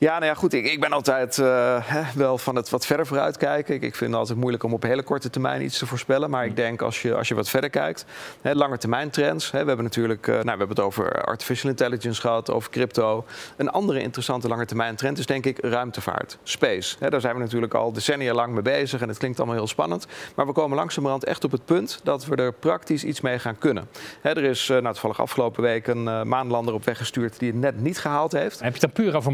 Ja, 0.00 0.12
nou 0.12 0.24
ja, 0.24 0.34
goed. 0.34 0.52
Ik, 0.52 0.64
ik 0.64 0.80
ben 0.80 0.92
altijd 0.92 1.38
eh, 1.38 1.76
hè, 1.82 2.02
wel 2.14 2.38
van 2.38 2.56
het 2.56 2.70
wat 2.70 2.86
verder 2.86 3.06
vooruitkijken. 3.06 3.74
Ik, 3.74 3.82
ik 3.82 3.94
vind 3.94 4.10
het 4.10 4.18
altijd 4.18 4.38
moeilijk 4.38 4.62
om 4.62 4.72
op 4.72 4.82
hele 4.82 5.02
korte 5.02 5.30
termijn 5.30 5.62
iets 5.62 5.78
te 5.78 5.86
voorspellen. 5.86 6.30
Maar 6.30 6.44
ik 6.44 6.56
denk 6.56 6.82
als 6.82 7.02
je, 7.02 7.14
als 7.14 7.28
je 7.28 7.34
wat 7.34 7.48
verder 7.48 7.70
kijkt, 7.70 8.04
hè, 8.40 8.52
lange 8.54 8.78
termijn 8.78 9.10
trends. 9.10 9.50
Hè, 9.50 9.60
we 9.60 9.66
hebben 9.66 9.84
natuurlijk 9.84 10.26
eh, 10.26 10.34
nou, 10.34 10.44
we 10.44 10.50
hebben 10.50 10.68
het 10.68 10.80
over 10.80 11.24
artificial 11.24 11.70
intelligence 11.70 12.20
gehad, 12.20 12.50
over 12.50 12.70
crypto. 12.70 13.24
Een 13.56 13.70
andere 13.70 14.00
interessante 14.00 14.48
lange 14.48 14.64
termijn 14.66 14.96
trend 14.96 15.18
is 15.18 15.26
denk 15.26 15.46
ik 15.46 15.58
ruimtevaart, 15.60 16.38
space. 16.42 16.96
Hè, 16.98 17.10
daar 17.10 17.20
zijn 17.20 17.34
we 17.34 17.40
natuurlijk 17.40 17.74
al 17.74 17.92
decennia 17.92 18.34
lang 18.34 18.52
mee 18.52 18.62
bezig 18.62 19.00
en 19.00 19.08
het 19.08 19.18
klinkt 19.18 19.38
allemaal 19.38 19.56
heel 19.56 19.66
spannend. 19.66 20.06
Maar 20.34 20.46
we 20.46 20.52
komen 20.52 20.76
langzamerhand 20.76 21.24
echt 21.24 21.44
op 21.44 21.52
het 21.52 21.64
punt 21.64 22.00
dat 22.02 22.26
we 22.26 22.36
er 22.36 22.52
praktisch 22.52 23.04
iets 23.04 23.20
mee 23.20 23.38
gaan 23.38 23.58
kunnen. 23.58 23.88
Hè, 24.20 24.30
er 24.30 24.44
is 24.44 24.68
uh, 24.68 24.78
nou, 24.78 24.92
toevallig 24.92 25.20
afgelopen 25.20 25.62
week 25.62 25.86
een 25.86 26.28
maanlander 26.28 26.74
op 26.74 26.84
weg 26.84 26.98
gestuurd 26.98 27.38
die 27.38 27.50
het 27.50 27.60
net 27.60 27.80
niet 27.80 27.98
gehaald 27.98 28.32
heeft. 28.32 28.60
Heb 28.60 28.74
je 28.74 28.80
het 28.86 28.94
dan 28.94 29.04
puur 29.04 29.16
over 29.16 29.32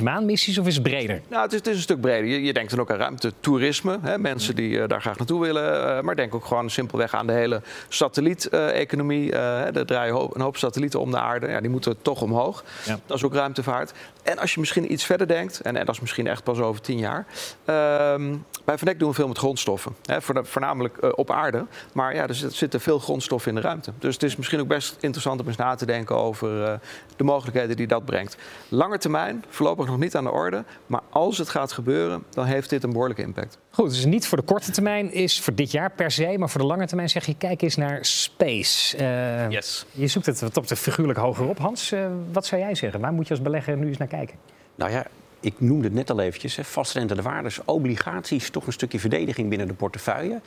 maanmissies 0.00 0.58
of 0.58 0.66
is 0.66 0.74
het 0.74 0.82
breder? 0.82 1.20
Nou, 1.28 1.42
het 1.42 1.52
is, 1.52 1.58
het 1.58 1.66
is 1.66 1.76
een 1.76 1.82
stuk 1.82 2.00
breder. 2.00 2.24
Je, 2.24 2.42
je 2.42 2.52
denkt 2.52 2.70
dan 2.70 2.80
ook 2.80 2.90
aan 2.90 2.96
ruimtetoerisme. 2.96 3.98
Hè, 4.02 4.18
mensen 4.18 4.54
die 4.54 4.70
uh, 4.70 4.88
daar 4.88 5.00
graag 5.00 5.18
naartoe 5.18 5.40
willen. 5.40 6.04
maar 6.04 6.16
denk 6.16 6.34
ook 6.34 6.44
gewoon 6.44 6.70
simpelweg 6.70 7.14
aan 7.14 7.26
de 7.26 7.32
hele 7.32 7.62
satelliet-economie. 7.88 9.32
er 9.32 9.86
draaien 9.86 10.28
een 10.32 10.40
hoop 10.40 10.56
satellieten 10.56 11.00
om 11.00 11.10
de 11.10 11.18
aarde. 11.18 11.48
Ja, 11.48 11.60
die 11.60 11.70
moeten 11.70 12.02
toch 12.02 12.22
omhoog. 12.22 12.64
Ja. 12.84 12.98
Dat 13.06 13.16
is 13.16 13.24
ook 13.24 13.34
ruimtevaart. 13.34 13.92
En 14.24 14.38
als 14.38 14.54
je 14.54 14.60
misschien 14.60 14.92
iets 14.92 15.04
verder 15.04 15.26
denkt, 15.26 15.60
en, 15.60 15.76
en 15.76 15.86
dat 15.86 15.94
is 15.94 16.00
misschien 16.00 16.26
echt 16.26 16.42
pas 16.44 16.58
over 16.58 16.80
tien 16.80 16.98
jaar. 16.98 17.26
Uh, 17.60 17.74
bij 18.64 18.78
Van 18.78 18.88
Eck 18.88 18.98
doen 18.98 19.08
we 19.08 19.14
veel 19.14 19.28
met 19.28 19.38
grondstoffen. 19.38 19.96
Hè, 20.04 20.22
voornamelijk 20.22 20.98
uh, 21.00 21.10
op 21.14 21.30
aarde. 21.30 21.66
Maar 21.92 22.14
ja, 22.14 22.28
er 22.28 22.34
zitten 22.34 22.80
veel 22.80 22.98
grondstoffen 22.98 23.50
in 23.50 23.56
de 23.56 23.62
ruimte. 23.62 23.92
Dus 23.98 24.14
het 24.14 24.22
is 24.22 24.36
misschien 24.36 24.60
ook 24.60 24.68
best 24.68 24.96
interessant 25.00 25.40
om 25.40 25.46
eens 25.46 25.56
na 25.56 25.74
te 25.74 25.86
denken 25.86 26.16
over 26.16 26.60
uh, 26.60 26.72
de 27.16 27.24
mogelijkheden 27.24 27.76
die 27.76 27.86
dat 27.86 28.04
brengt. 28.04 28.36
Lange 28.68 28.98
termijn, 28.98 29.44
voorlopig 29.48 29.83
nog 29.86 29.98
niet 29.98 30.16
aan 30.16 30.24
de 30.24 30.30
orde. 30.30 30.64
Maar 30.86 31.00
als 31.10 31.38
het 31.38 31.48
gaat 31.48 31.72
gebeuren, 31.72 32.24
dan 32.30 32.44
heeft 32.44 32.70
dit 32.70 32.82
een 32.82 32.92
behoorlijke 32.92 33.22
impact. 33.22 33.58
Goed, 33.70 33.88
dus 33.88 34.04
niet 34.04 34.26
voor 34.26 34.38
de 34.38 34.44
korte 34.44 34.70
termijn 34.70 35.12
is 35.12 35.40
voor 35.40 35.54
dit 35.54 35.70
jaar 35.70 35.90
per 35.90 36.10
se. 36.10 36.34
Maar 36.38 36.50
voor 36.50 36.60
de 36.60 36.66
lange 36.66 36.86
termijn 36.86 37.08
zeg 37.08 37.26
je, 37.26 37.36
kijk 37.36 37.62
eens 37.62 37.76
naar 37.76 37.98
space. 38.04 38.98
Uh, 38.98 39.50
yes. 39.50 39.86
Je 39.90 40.06
zoekt 40.06 40.26
het 40.26 40.40
wat 40.40 40.56
op 40.56 40.66
de 40.66 40.76
figuurlijk 40.76 41.18
hoger 41.18 41.48
op. 41.48 41.58
Hans, 41.58 41.94
wat 42.32 42.46
zou 42.46 42.60
jij 42.60 42.74
zeggen? 42.74 43.00
Waar 43.00 43.12
moet 43.12 43.26
je 43.26 43.34
als 43.34 43.42
belegger 43.42 43.76
nu 43.76 43.86
eens 43.86 43.98
naar 43.98 44.08
kijken? 44.08 44.36
Nou 44.74 44.90
ja, 44.90 45.06
ik 45.44 45.60
noemde 45.60 45.84
het 45.84 45.94
net 45.94 46.10
al 46.10 46.20
eventjes, 46.20 46.58
vastrentende 46.62 47.22
waardes, 47.22 47.64
obligaties, 47.64 48.50
toch 48.50 48.66
een 48.66 48.72
stukje 48.72 49.00
verdediging 49.00 49.48
binnen 49.48 49.66
de 49.66 49.74
portefeuille. 49.74 50.34
Mm 50.34 50.40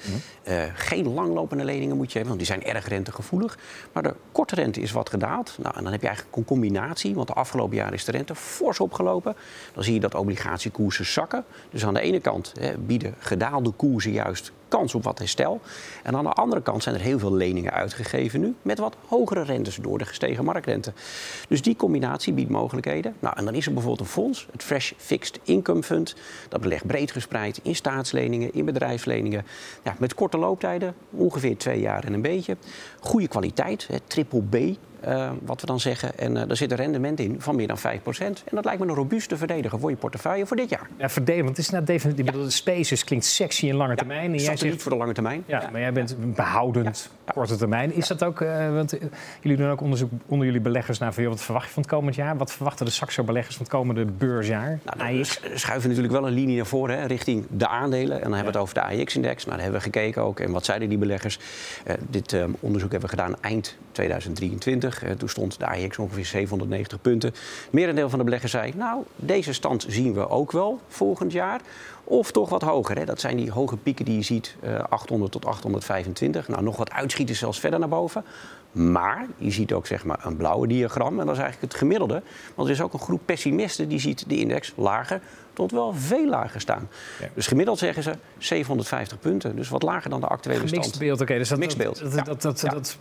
-hmm. 0.43 0.53
uh, 0.53 0.63
geen 0.73 1.13
langlopende 1.13 1.63
leningen 1.63 1.97
moet 1.97 2.11
je 2.11 2.17
hebben, 2.17 2.37
want 2.37 2.47
die 2.47 2.57
zijn 2.57 2.75
erg 2.75 2.87
rentegevoelig. 2.87 3.57
Maar 3.93 4.03
de 4.03 4.15
korte 4.31 4.55
rente 4.55 4.81
is 4.81 4.91
wat 4.91 5.09
gedaald. 5.09 5.57
Nou, 5.61 5.75
en 5.75 5.83
dan 5.83 5.91
heb 5.91 6.01
je 6.01 6.07
eigenlijk 6.07 6.37
een 6.37 6.45
combinatie, 6.45 7.15
want 7.15 7.27
de 7.27 7.33
afgelopen 7.33 7.75
jaren 7.75 7.93
is 7.93 8.05
de 8.05 8.11
rente 8.11 8.35
fors 8.35 8.79
opgelopen. 8.79 9.35
Dan 9.73 9.83
zie 9.83 9.93
je 9.93 9.99
dat 9.99 10.15
obligatiekoersen 10.15 11.05
zakken. 11.05 11.45
Dus 11.69 11.85
aan 11.85 11.93
de 11.93 12.01
ene 12.01 12.19
kant 12.19 12.53
hè, 12.59 12.77
bieden 12.77 13.15
gedaalde 13.19 13.71
koersen 13.71 14.11
juist 14.11 14.51
kans 14.67 14.95
op 14.95 15.03
wat 15.03 15.19
herstel. 15.19 15.61
En 16.03 16.15
aan 16.15 16.23
de 16.23 16.29
andere 16.29 16.61
kant 16.61 16.83
zijn 16.83 16.95
er 16.95 17.01
heel 17.01 17.19
veel 17.19 17.33
leningen 17.33 17.71
uitgegeven 17.71 18.39
nu... 18.39 18.55
met 18.61 18.79
wat 18.79 18.95
hogere 19.07 19.41
rentes 19.41 19.75
door 19.75 19.97
de 19.97 20.05
gestegen 20.05 20.45
marktrente. 20.45 20.93
Dus 21.47 21.61
die 21.61 21.75
combinatie 21.75 22.33
biedt 22.33 22.49
mogelijkheden. 22.49 23.15
Nou, 23.19 23.37
en 23.37 23.45
dan 23.45 23.53
is 23.53 23.65
er 23.65 23.73
bijvoorbeeld 23.73 24.07
een 24.07 24.13
fonds, 24.13 24.47
het 24.51 24.63
Fresh 24.63 24.91
Fixed 24.97 25.39
Income 25.43 25.83
Fund. 25.83 26.15
Dat 26.49 26.61
belegt 26.61 26.87
breed 26.87 27.11
gespreid 27.11 27.59
in 27.63 27.75
staatsleningen, 27.75 28.53
in 28.53 28.65
bedrijfsleningen. 28.65 29.45
Ja, 29.83 29.95
met 29.99 30.13
korte 30.13 30.37
looptijden, 30.37 30.95
ongeveer 31.09 31.57
twee 31.57 31.79
jaar 31.79 32.03
en 32.03 32.13
een 32.13 32.21
beetje. 32.21 32.57
Goede 32.99 33.27
kwaliteit, 33.27 33.89
triple 34.07 34.41
B. 34.41 34.77
Uh, 35.07 35.31
wat 35.41 35.61
we 35.61 35.67
dan 35.67 35.79
zeggen. 35.79 36.17
En 36.17 36.35
uh, 36.35 36.41
daar 36.47 36.57
zit 36.57 36.71
een 36.71 36.77
rendement 36.77 37.19
in 37.19 37.41
van 37.41 37.55
meer 37.55 37.67
dan 37.67 37.77
5%. 37.77 37.81
En 38.19 38.33
dat 38.51 38.65
lijkt 38.65 38.79
me 38.79 38.87
een 38.87 38.95
robuuste 38.95 39.37
verdediger 39.37 39.79
voor 39.79 39.89
je 39.89 39.95
portefeuille 39.95 40.45
voor 40.45 40.57
dit 40.57 40.69
jaar. 40.69 40.87
Ja, 40.97 41.09
verdedigen, 41.09 41.45
want 41.45 41.57
het 41.57 41.65
is 41.65 41.71
nou 41.71 41.83
definitief. 41.83 42.25
Ja. 42.25 42.31
De 42.31 42.49
spaces 42.49 43.03
klinkt 43.03 43.25
sexy 43.25 43.67
in 43.67 43.75
lange 43.75 43.89
ja, 43.89 43.97
termijn. 43.97 44.31
En 44.31 44.37
jij 44.37 44.57
zegt 44.57 44.71
niet 44.71 44.81
voor 44.81 44.91
de 44.91 44.97
lange 44.97 45.13
termijn. 45.13 45.43
Ja, 45.45 45.61
ja. 45.61 45.69
maar 45.69 45.81
jij 45.81 45.93
bent 45.93 46.35
behoudend 46.35 47.09
korte 47.33 47.55
termijn. 47.55 47.93
Is 47.93 48.07
dat 48.07 48.23
ook, 48.23 48.41
uh, 48.41 48.73
want 48.73 48.97
jullie 49.41 49.57
doen 49.57 49.69
ook 49.69 49.81
onderzoek 49.81 50.11
onder 50.25 50.45
jullie 50.45 50.61
beleggers 50.61 50.97
naar 50.97 51.13
wat 51.29 51.41
verwacht 51.41 51.65
je 51.65 51.71
van 51.71 51.81
het 51.81 51.91
komend 51.91 52.15
jaar? 52.15 52.37
Wat 52.37 52.51
verwachten 52.51 52.85
de 52.85 52.91
Saxo-beleggers 52.91 53.55
van 53.55 53.65
het 53.65 53.75
komende 53.75 54.05
beursjaar? 54.05 54.79
Nou, 54.83 55.15
dan 55.15 55.25
schuiven 55.55 55.89
natuurlijk 55.89 56.13
wel 56.13 56.27
een 56.27 56.33
linie 56.33 56.55
naar 56.55 56.65
voren 56.65 56.99
hè, 56.99 57.05
richting 57.05 57.45
de 57.49 57.67
aandelen. 57.67 58.15
En 58.15 58.23
dan 58.23 58.33
hebben 58.33 58.53
we 58.53 58.59
het 58.59 58.69
over 58.69 58.73
de 58.73 59.01
AX-index. 59.01 59.45
Nou, 59.45 59.55
daar 59.55 59.63
hebben 59.63 59.79
we 59.79 59.91
gekeken 59.91 60.21
ook. 60.21 60.39
En 60.39 60.51
wat 60.51 60.65
zeiden 60.65 60.89
die 60.89 60.97
beleggers? 60.97 61.39
dit 62.09 62.35
onderzoek 62.59 62.91
hebben 62.91 63.09
we 63.09 63.15
gedaan 63.15 63.35
eind 63.41 63.77
2023. 63.91 65.03
toen 65.17 65.29
stond 65.29 65.59
de 65.59 65.67
AX 65.67 65.97
ongeveer 65.97 66.25
790 66.25 67.01
punten. 67.01 67.33
Merendeel 67.69 68.09
van 68.09 68.19
de 68.19 68.25
beleggers 68.25 68.51
zei, 68.51 68.73
nou, 68.75 69.03
deze 69.15 69.53
stand 69.53 69.85
zien 69.87 70.13
we 70.13 70.29
ook 70.29 70.51
wel 70.51 70.79
volgend 70.87 71.31
jaar. 71.31 71.61
Of 72.09 72.31
toch 72.31 72.49
wat 72.49 72.61
hoger. 72.61 72.97
Hè? 72.97 73.05
Dat 73.05 73.19
zijn 73.19 73.37
die 73.37 73.51
hoge 73.51 73.77
pieken 73.77 74.05
die 74.05 74.15
je 74.15 74.21
ziet, 74.21 74.55
uh, 74.63 74.79
800 74.89 75.31
tot 75.31 75.45
825. 75.45 76.47
Nou, 76.47 76.63
nog 76.63 76.77
wat 76.77 76.91
uitschieten 76.91 77.35
zelfs 77.35 77.59
verder 77.59 77.79
naar 77.79 77.89
boven. 77.89 78.23
Maar 78.71 79.25
je 79.37 79.51
ziet 79.51 79.73
ook 79.73 79.87
zeg 79.87 80.05
maar, 80.05 80.25
een 80.25 80.37
blauwe 80.37 80.67
diagram. 80.67 81.19
En 81.19 81.25
dat 81.25 81.35
is 81.35 81.41
eigenlijk 81.41 81.71
het 81.71 81.81
gemiddelde. 81.81 82.21
Want 82.55 82.67
er 82.67 82.73
is 82.73 82.81
ook 82.81 82.93
een 82.93 82.99
groep 82.99 83.21
pessimisten 83.25 83.89
die 83.89 83.99
ziet 83.99 84.29
de 84.29 84.37
index 84.37 84.73
lager 84.75 85.21
tot 85.53 85.71
wel 85.71 85.93
veel 85.93 86.27
lager 86.27 86.61
staan. 86.61 86.89
Ja. 87.19 87.27
Dus 87.33 87.47
gemiddeld 87.47 87.77
zeggen 87.77 88.03
ze 88.03 88.13
750 88.37 89.19
punten. 89.19 89.55
Dus 89.55 89.69
wat 89.69 89.83
lager 89.83 90.09
dan 90.09 90.19
de 90.19 90.27
actuele 90.27 90.67
stand. 90.67 90.99
beeld, 90.99 91.13
oké. 91.13 91.23
Okay, 91.23 91.37
dus 91.37 91.49
dat, 91.49 91.77
beeld. 91.77 91.99
Dat, 91.99 92.25
dat, 92.25 92.41
dat, 92.41 92.61
ja. 92.61 92.69
dat, 92.69 92.97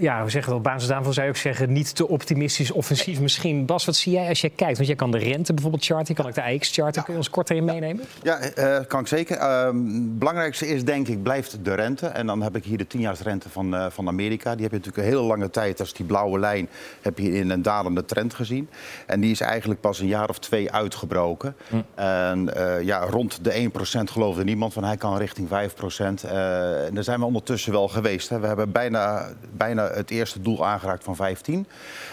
ja, 0.00 0.24
we 0.24 0.30
zeggen 0.30 0.54
op 0.54 0.62
basis 0.62 0.88
daarvan 0.88 1.12
zou 1.12 1.26
je 1.26 1.32
ook 1.32 1.38
zeggen 1.38 1.72
niet 1.72 1.94
te 1.94 2.08
optimistisch, 2.08 2.70
offensief 2.70 3.14
nee. 3.14 3.22
misschien. 3.22 3.66
Bas, 3.66 3.84
wat 3.84 3.96
zie 3.96 4.12
jij 4.12 4.28
als 4.28 4.40
je 4.40 4.48
kijkt? 4.48 4.76
Want 4.76 4.88
jij 4.88 4.96
kan 4.96 5.10
de 5.10 5.18
rente 5.18 5.52
bijvoorbeeld 5.52 5.84
charten, 5.84 6.06
je 6.08 6.14
kan 6.14 6.26
ook 6.26 6.34
de 6.34 6.42
AX 6.42 6.72
charten. 6.74 7.02
Kun 7.02 7.12
je 7.12 7.18
ons 7.18 7.30
kort 7.30 7.50
erin 7.50 7.64
meenemen? 7.64 8.04
Ja, 8.22 8.38
uh, 8.58 8.78
kan 8.86 9.00
ik 9.00 9.06
zeker. 9.06 9.36
Uh, 9.36 9.64
het 9.64 10.18
belangrijkste 10.18 10.66
is 10.66 10.84
denk 10.84 11.08
ik 11.08 11.22
blijft 11.22 11.64
de 11.64 11.74
rente. 11.74 12.06
En 12.06 12.26
dan 12.26 12.42
heb 12.42 12.56
ik 12.56 12.64
hier 12.64 12.78
de 12.78 12.86
10-jaarsrente 12.86 13.48
van, 13.48 13.74
uh, 13.74 13.86
van 13.90 14.08
Amerika. 14.08 14.54
Die 14.54 14.62
heb 14.62 14.70
je 14.70 14.76
natuurlijk 14.76 15.06
een 15.06 15.12
hele 15.12 15.26
lange 15.26 15.50
tijd, 15.50 15.80
als 15.80 15.92
die 15.92 16.06
blauwe 16.06 16.38
lijn, 16.38 16.68
heb 17.00 17.18
je 17.18 17.32
in 17.32 17.50
een 17.50 17.62
dalende 17.62 18.04
trend 18.04 18.34
gezien. 18.34 18.68
En 19.06 19.20
die 19.20 19.30
is 19.30 19.40
eigenlijk 19.40 19.80
pas 19.80 20.00
een 20.00 20.06
jaar 20.06 20.28
of 20.28 20.38
twee 20.38 20.72
uitgebroken. 20.72 21.56
Hm. 21.68 21.76
En 21.94 22.50
uh, 22.56 22.82
ja, 22.82 22.98
rond 22.98 23.44
de 23.44 23.70
1% 24.00 24.02
geloofde 24.04 24.44
niemand 24.44 24.72
van 24.72 24.84
hij 24.84 24.96
kan 24.96 25.16
richting 25.16 25.48
5%. 25.48 25.52
Uh, 25.52 26.86
en 26.86 26.94
daar 26.94 27.04
zijn 27.04 27.18
we 27.20 27.24
ondertussen 27.24 27.72
wel 27.72 27.88
geweest. 27.88 28.28
Hè. 28.28 28.38
We 28.38 28.46
hebben 28.46 28.72
bijna, 28.72 29.28
bijna 29.56 29.87
het 29.94 30.10
eerste 30.10 30.40
doel 30.40 30.66
aangeraakt 30.66 31.04
van 31.04 31.16
15. 31.16 31.66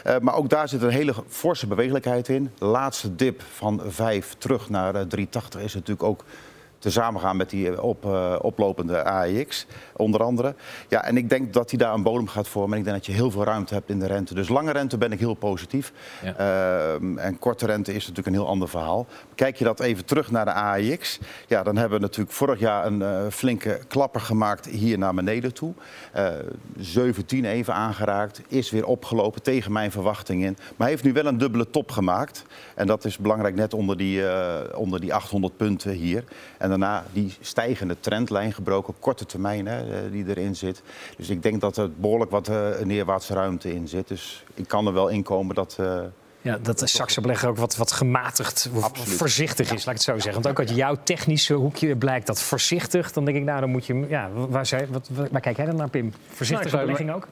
Uh, 0.08 0.16
maar 0.18 0.36
ook 0.36 0.50
daar 0.50 0.70
zit 0.70 0.82
een 0.82 0.90
hele 0.90 1.14
forse 1.28 1.68
bewegelijkheid 1.68 2.30
in. 2.30 2.52
Laatste 2.60 3.16
dip 3.16 3.42
van 3.54 3.82
5 3.88 4.36
terug 4.38 4.70
naar 4.70 4.96
uh, 4.96 5.02
380 5.02 5.62
is 5.62 5.74
natuurlijk 5.74 6.04
ook 6.04 6.24
Tezamen 6.86 7.22
gaan 7.22 7.38
met 7.38 7.50
die 7.50 7.82
op, 7.82 8.06
uh, 8.06 8.36
oplopende 8.42 9.04
AEX, 9.04 9.66
onder 9.96 10.24
andere. 10.24 10.56
Ja, 10.88 11.04
en 11.04 11.18
ik 11.18 11.30
denk 11.30 11.54
dat 11.54 11.70
hij 11.70 11.80
daar 11.80 11.94
een 11.94 12.04
bodem 12.04 12.28
gaat 12.28 12.48
vormen. 12.48 12.72
En 12.72 12.78
ik 12.78 12.84
denk 12.84 12.96
dat 12.96 13.06
je 13.06 13.12
heel 13.12 13.32
veel 13.32 13.44
ruimte 13.44 13.74
hebt 13.74 13.90
in 13.90 14.00
de 14.00 14.06
rente. 14.06 14.34
Dus 14.34 14.50
lange 14.50 14.72
rente 14.72 14.98
ben 14.98 15.12
ik 15.12 15.20
heel 15.20 15.34
positief. 15.34 15.92
Ja. 16.24 16.40
Uh, 16.40 17.26
en 17.26 17.40
korte 17.40 17.66
rente 17.66 17.94
is 17.94 18.00
natuurlijk 18.08 18.28
een 18.28 18.34
heel 18.34 18.48
ander 18.48 18.70
verhaal. 18.70 19.08
Kijk 19.36 19.56
je 19.56 19.64
dat 19.64 19.80
even 19.80 20.06
terug 20.06 20.32
naar 20.32 20.46
de 20.46 20.52
AEX. 20.52 21.20
Ja, 21.48 21.64
dan 21.64 21.76
hebben 21.78 21.98
we 21.98 22.06
natuurlijk 22.06 22.36
vorig 22.36 22.60
jaar 22.60 22.86
een 22.86 23.00
uh, 23.00 23.22
flinke 23.30 23.80
klapper 23.88 24.22
gemaakt 24.22 24.66
hier 24.66 24.98
naar 24.98 25.14
beneden 25.14 25.54
toe. 25.54 25.74
Uh, 26.16 26.28
17 26.78 27.46
even 27.46 27.74
aangeraakt. 27.74 28.42
Is 28.48 28.72
weer 28.72 28.86
opgelopen 28.86 29.42
tegen 29.42 29.72
mijn 29.72 29.92
verwachting 29.92 30.44
in. 30.44 30.58
Maar 30.76 30.88
heeft 30.88 31.04
nu 31.04 31.14
wel 31.14 31.26
een 31.26 31.38
dubbele 31.38 31.70
top 31.70 31.92
gemaakt. 31.92 32.44
En 32.76 32.88
dat 32.88 33.06
is 33.06 33.18
belangrijk 33.18 33.56
net 33.56 33.74
onder 33.74 33.98
die, 33.98 34.24
onder 34.76 35.00
die 35.00 35.14
800 35.14 35.58
punten 35.58 35.92
hier. 35.92 36.24
En 36.58 36.70
daarna 36.80 37.06
die 37.14 37.34
stijgende 37.42 37.96
trendlijn 38.00 38.54
gebroken, 38.54 38.94
korte 39.00 39.26
termijn 39.26 39.66
hè, 39.66 40.06
eh, 40.06 40.12
die 40.12 40.28
erin 40.28 40.56
zit. 40.56 40.82
Dus 41.18 41.30
ik 41.30 41.44
denk 41.44 41.62
dat 41.62 41.78
er 41.78 41.92
behoorlijk 41.92 42.32
wat 42.32 42.50
uh, 42.50 42.80
neerwaartse 42.84 43.34
ruimte 43.34 43.74
in 43.74 43.88
zit. 43.88 44.08
Dus 44.08 44.44
ik 44.54 44.68
kan 44.68 44.88
er 44.88 44.94
wel 44.94 45.08
in 45.08 45.24
komen 45.24 45.56
dat... 45.56 45.80
Ja, 46.46 46.58
dat 46.62 46.80
de 46.80 46.88
Saxo 46.88 47.22
ook 47.46 47.58
wat, 47.58 47.76
wat 47.76 47.92
gematigd, 47.92 48.70
Absoluut. 48.82 49.18
voorzichtig 49.18 49.66
is, 49.74 49.86
laat 49.86 49.88
ik 49.88 49.94
het 49.94 50.02
zo 50.02 50.14
zeggen. 50.14 50.34
Want 50.34 50.48
ook 50.48 50.60
uit 50.60 50.76
jouw 50.76 50.98
technische 51.04 51.54
hoekje 51.54 51.96
blijkt 51.96 52.28
dat 52.28 52.42
voorzichtig. 52.42 53.12
Dan 53.12 53.26
denk 53.26 53.38
ik, 53.38 53.44
nou, 53.44 53.60
dan 53.60 53.70
moet 53.70 53.86
je... 53.86 54.06
Ja, 54.10 54.30
waar, 54.32 54.66
zei, 54.66 54.86
wat, 54.90 55.10
waar 55.32 55.42
kijk 55.42 55.58
jij 55.58 55.66
dan 55.66 55.76
naar, 55.76 55.90
Pim? 55.90 56.14
Voorzichtige 56.28 56.76
nou, 56.76 56.86
belegging 56.86 57.12
ook? 57.12 57.28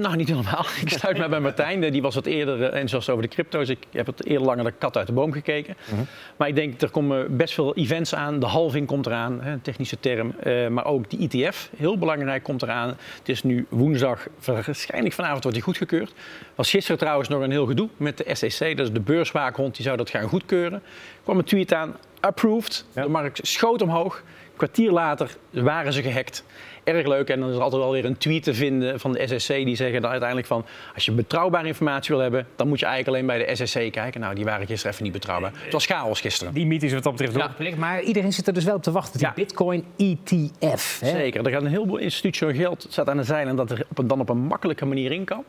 Nou, 0.00 0.16
niet 0.16 0.28
helemaal. 0.28 0.64
Ik 0.84 0.88
sluit 0.88 1.18
mij 1.18 1.28
bij 1.28 1.40
Martijn. 1.40 1.92
Die 1.92 2.02
was 2.02 2.14
wat 2.14 2.26
eerder, 2.26 2.62
en 2.62 2.88
zoals 2.88 3.10
over 3.10 3.22
de 3.22 3.28
crypto's. 3.28 3.68
Ik 3.68 3.78
heb 3.90 4.06
het 4.06 4.26
eerder 4.26 4.46
langer 4.46 4.64
de 4.64 4.72
kat 4.72 4.96
uit 4.96 5.06
de 5.06 5.12
boom 5.12 5.32
gekeken. 5.32 5.76
Uh 5.84 5.98
-huh. 5.98 6.06
Maar 6.36 6.48
ik 6.48 6.54
denk, 6.54 6.80
er 6.80 6.90
komen 6.90 7.36
best 7.36 7.54
veel 7.54 7.74
events 7.74 8.14
aan. 8.14 8.38
De 8.40 8.46
halving 8.46 8.86
komt 8.86 9.06
eraan, 9.06 9.40
hè, 9.40 9.52
een 9.52 9.62
technische 9.62 10.00
term. 10.00 10.34
Uh, 10.44 10.68
maar 10.68 10.84
ook 10.84 11.10
die 11.10 11.28
ETF, 11.28 11.70
heel 11.76 11.98
belangrijk, 11.98 12.42
komt 12.42 12.62
eraan. 12.62 12.88
Het 13.18 13.28
is 13.28 13.42
nu 13.42 13.66
woensdag, 13.68 14.26
waarschijnlijk 14.44 15.14
vanavond 15.14 15.42
wordt 15.42 15.56
die 15.56 15.66
goedgekeurd. 15.66 16.14
Was 16.54 16.70
gisteren 16.70 16.98
trouwens 16.98 17.28
nog 17.28 17.42
een 17.42 17.50
heel 17.50 17.66
gedoe 17.66 17.88
met 17.96 18.16
de 18.16 18.34
SEC. 18.34 18.51
Dat 18.58 18.78
is 18.78 18.92
de 18.92 19.00
beurswaakhond, 19.00 19.76
die 19.76 19.84
zou 19.84 19.96
dat 19.96 20.10
gaan 20.10 20.28
goedkeuren. 20.28 20.72
Er 20.72 21.22
kwam 21.22 21.38
een 21.38 21.44
tweet 21.44 21.72
aan, 21.72 21.96
approved. 22.20 22.84
Ja. 22.94 23.02
De 23.02 23.08
markt 23.08 23.40
schoot 23.42 23.82
omhoog. 23.82 24.16
Een 24.16 24.56
kwartier 24.56 24.90
later 24.90 25.36
waren 25.50 25.92
ze 25.92 26.02
gehackt. 26.02 26.44
Erg 26.84 27.06
leuk. 27.06 27.28
En 27.28 27.40
dan 27.40 27.48
is 27.48 27.56
er 27.56 27.62
altijd 27.62 27.82
wel 27.82 27.92
weer 27.92 28.04
een 28.04 28.18
tweet 28.18 28.42
te 28.42 28.54
vinden 28.54 29.00
van 29.00 29.12
de 29.12 29.26
SSC. 29.26 29.48
Die 29.48 29.76
zeggen 29.76 30.00
dan 30.00 30.10
uiteindelijk 30.10 30.48
van... 30.48 30.64
als 30.94 31.04
je 31.04 31.12
betrouwbare 31.12 31.66
informatie 31.66 32.14
wil 32.14 32.22
hebben... 32.22 32.46
dan 32.56 32.68
moet 32.68 32.80
je 32.80 32.86
eigenlijk 32.86 33.16
alleen 33.16 33.38
bij 33.38 33.46
de 33.46 33.64
SSC 33.64 33.92
kijken. 33.92 34.20
Nou, 34.20 34.34
die 34.34 34.44
waren 34.44 34.66
gisteren 34.66 34.92
even 34.92 35.04
niet 35.04 35.12
betrouwbaar. 35.12 35.52
Het 35.54 35.72
was 35.72 35.86
chaos 35.86 36.20
gisteren. 36.20 36.54
Die 36.54 36.66
mythe 36.66 36.86
is 36.86 36.92
wat 36.92 37.02
dat 37.02 37.16
betreft 37.16 37.36
ja. 37.58 37.76
Maar 37.76 38.02
iedereen 38.02 38.32
zit 38.32 38.46
er 38.46 38.52
dus 38.52 38.64
wel 38.64 38.74
op 38.74 38.82
te 38.82 38.92
wachten. 38.92 39.18
Die 39.18 39.26
ja. 39.26 39.32
Bitcoin 39.34 39.84
ETF. 39.96 41.00
Hè? 41.00 41.10
Zeker. 41.10 41.46
Er 41.46 41.52
gaat 41.52 41.62
een 41.62 41.66
heleboel 41.66 41.98
institutioneel 41.98 42.54
geld 42.54 42.86
staat 42.88 43.08
aan 43.08 43.16
de 43.16 43.24
zeilen... 43.24 43.56
dat 43.56 43.70
er 43.70 43.86
dan 44.04 44.20
op 44.20 44.28
een 44.28 44.38
makkelijke 44.38 44.84
manier 44.84 45.12
in 45.12 45.24
kan. 45.24 45.44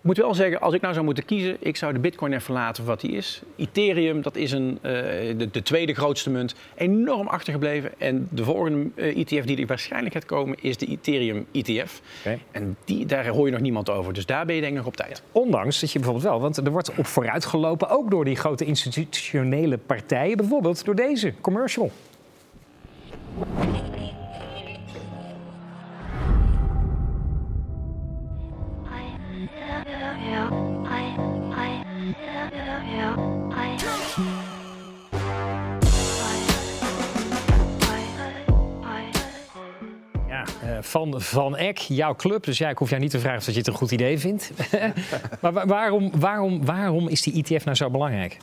Moet 0.00 0.16
wel 0.16 0.34
zeggen, 0.34 0.60
als 0.60 0.74
ik 0.74 0.80
nou 0.80 0.92
zou 0.92 1.04
moeten 1.04 1.24
kiezen, 1.24 1.56
ik 1.60 1.76
zou 1.76 1.92
de 1.92 1.98
bitcoin 1.98 2.32
even 2.32 2.54
laten 2.54 2.84
wat 2.84 3.00
die 3.00 3.10
is. 3.10 3.42
Ethereum, 3.56 4.22
dat 4.22 4.36
is 4.36 4.52
een, 4.52 4.78
uh, 4.82 4.92
de, 5.36 5.48
de, 5.50 5.62
tweede 5.62 5.94
grootste 5.94 6.30
munt, 6.30 6.54
enorm 6.74 7.26
achtergebleven. 7.26 7.92
En 7.98 8.28
de 8.30 8.44
volgende 8.44 8.90
uh, 8.94 9.16
ETF 9.16 9.44
die 9.44 9.60
er 9.60 9.66
waarschijnlijk 9.66 10.14
gaat 10.14 10.24
komen, 10.24 10.56
is 10.60 10.76
de 10.76 10.86
Ethereum 10.86 11.46
ETF. 11.52 12.00
Okay. 12.20 12.38
En 12.50 12.76
die, 12.84 13.06
daar 13.06 13.26
hoor 13.26 13.46
je 13.46 13.52
nog 13.52 13.60
niemand 13.60 13.90
over, 13.90 14.12
dus 14.12 14.26
daar 14.26 14.46
ben 14.46 14.54
je 14.54 14.60
denk 14.60 14.72
ik 14.72 14.78
nog 14.78 14.88
op 14.88 14.96
tijd. 14.96 15.22
Ondanks 15.32 15.80
dat 15.80 15.92
je 15.92 15.98
bijvoorbeeld 15.98 16.30
wel, 16.30 16.40
want 16.40 16.56
er 16.56 16.70
wordt 16.70 16.94
op 16.94 17.06
vooruit 17.06 17.44
gelopen, 17.44 17.88
ook 17.88 18.10
door 18.10 18.24
die 18.24 18.36
grote 18.36 18.64
institutionele 18.64 19.78
partijen. 19.78 20.36
Bijvoorbeeld 20.36 20.84
door 20.84 20.94
deze 20.94 21.32
commercial. 21.40 21.90
Van 40.82 41.20
Van 41.20 41.56
Eck, 41.56 41.78
jouw 41.78 42.14
club. 42.14 42.44
Dus 42.44 42.58
ja, 42.58 42.68
ik 42.68 42.78
hoef 42.78 42.88
jou 42.88 43.00
niet 43.00 43.10
te 43.10 43.18
vragen 43.18 43.38
of 43.38 43.46
je 43.46 43.52
het 43.52 43.66
een 43.66 43.74
goed 43.74 43.90
idee 43.90 44.18
vindt. 44.18 44.52
maar 45.40 45.66
waarom, 45.66 46.10
waarom, 46.20 46.64
waarom 46.64 47.08
is 47.08 47.22
die 47.22 47.44
ETF 47.44 47.64
nou 47.64 47.76
zo 47.76 47.90
belangrijk? 47.90 48.36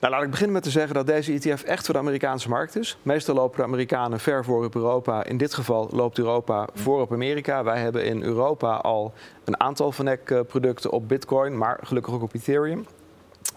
Nou, 0.00 0.12
laat 0.12 0.22
ik 0.22 0.30
beginnen 0.30 0.54
met 0.54 0.62
te 0.62 0.70
zeggen 0.70 0.94
dat 0.94 1.06
deze 1.06 1.32
ETF 1.32 1.62
echt 1.62 1.84
voor 1.84 1.94
de 1.94 2.00
Amerikaanse 2.00 2.48
markt 2.48 2.76
is. 2.76 2.98
Meestal 3.02 3.34
lopen 3.34 3.56
de 3.56 3.62
Amerikanen 3.62 4.20
ver 4.20 4.44
voor 4.44 4.64
op 4.64 4.74
Europa. 4.74 5.24
In 5.24 5.36
dit 5.36 5.54
geval 5.54 5.88
loopt 5.92 6.18
Europa 6.18 6.68
voor 6.74 7.00
op 7.00 7.12
Amerika. 7.12 7.64
Wij 7.64 7.80
hebben 7.80 8.04
in 8.04 8.22
Europa 8.22 8.74
al 8.74 9.12
een 9.44 9.60
aantal 9.60 9.92
Van 9.92 10.08
Eck-producten 10.08 10.90
op 10.90 11.08
Bitcoin, 11.08 11.58
maar 11.58 11.78
gelukkig 11.82 12.14
ook 12.14 12.22
op 12.22 12.34
Ethereum. 12.34 12.86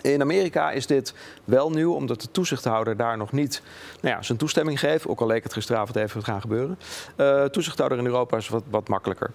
In 0.01 0.21
Amerika 0.21 0.71
is 0.71 0.87
dit 0.87 1.13
wel 1.43 1.71
nieuw, 1.71 1.93
omdat 1.93 2.21
de 2.21 2.31
toezichthouder 2.31 2.97
daar 2.97 3.17
nog 3.17 3.31
niet 3.31 3.61
nou 4.01 4.15
ja, 4.15 4.21
zijn 4.21 4.37
toestemming 4.37 4.79
geeft. 4.79 5.07
Ook 5.07 5.21
al 5.21 5.27
leek 5.27 5.43
het 5.43 5.53
gisteravond 5.53 5.95
even 5.95 6.23
gaan 6.23 6.41
gebeuren. 6.41 6.79
Uh, 7.17 7.43
toezichthouder 7.43 7.97
in 7.97 8.05
Europa 8.05 8.37
is 8.37 8.49
wat, 8.49 8.63
wat 8.69 8.87
makkelijker. 8.87 9.31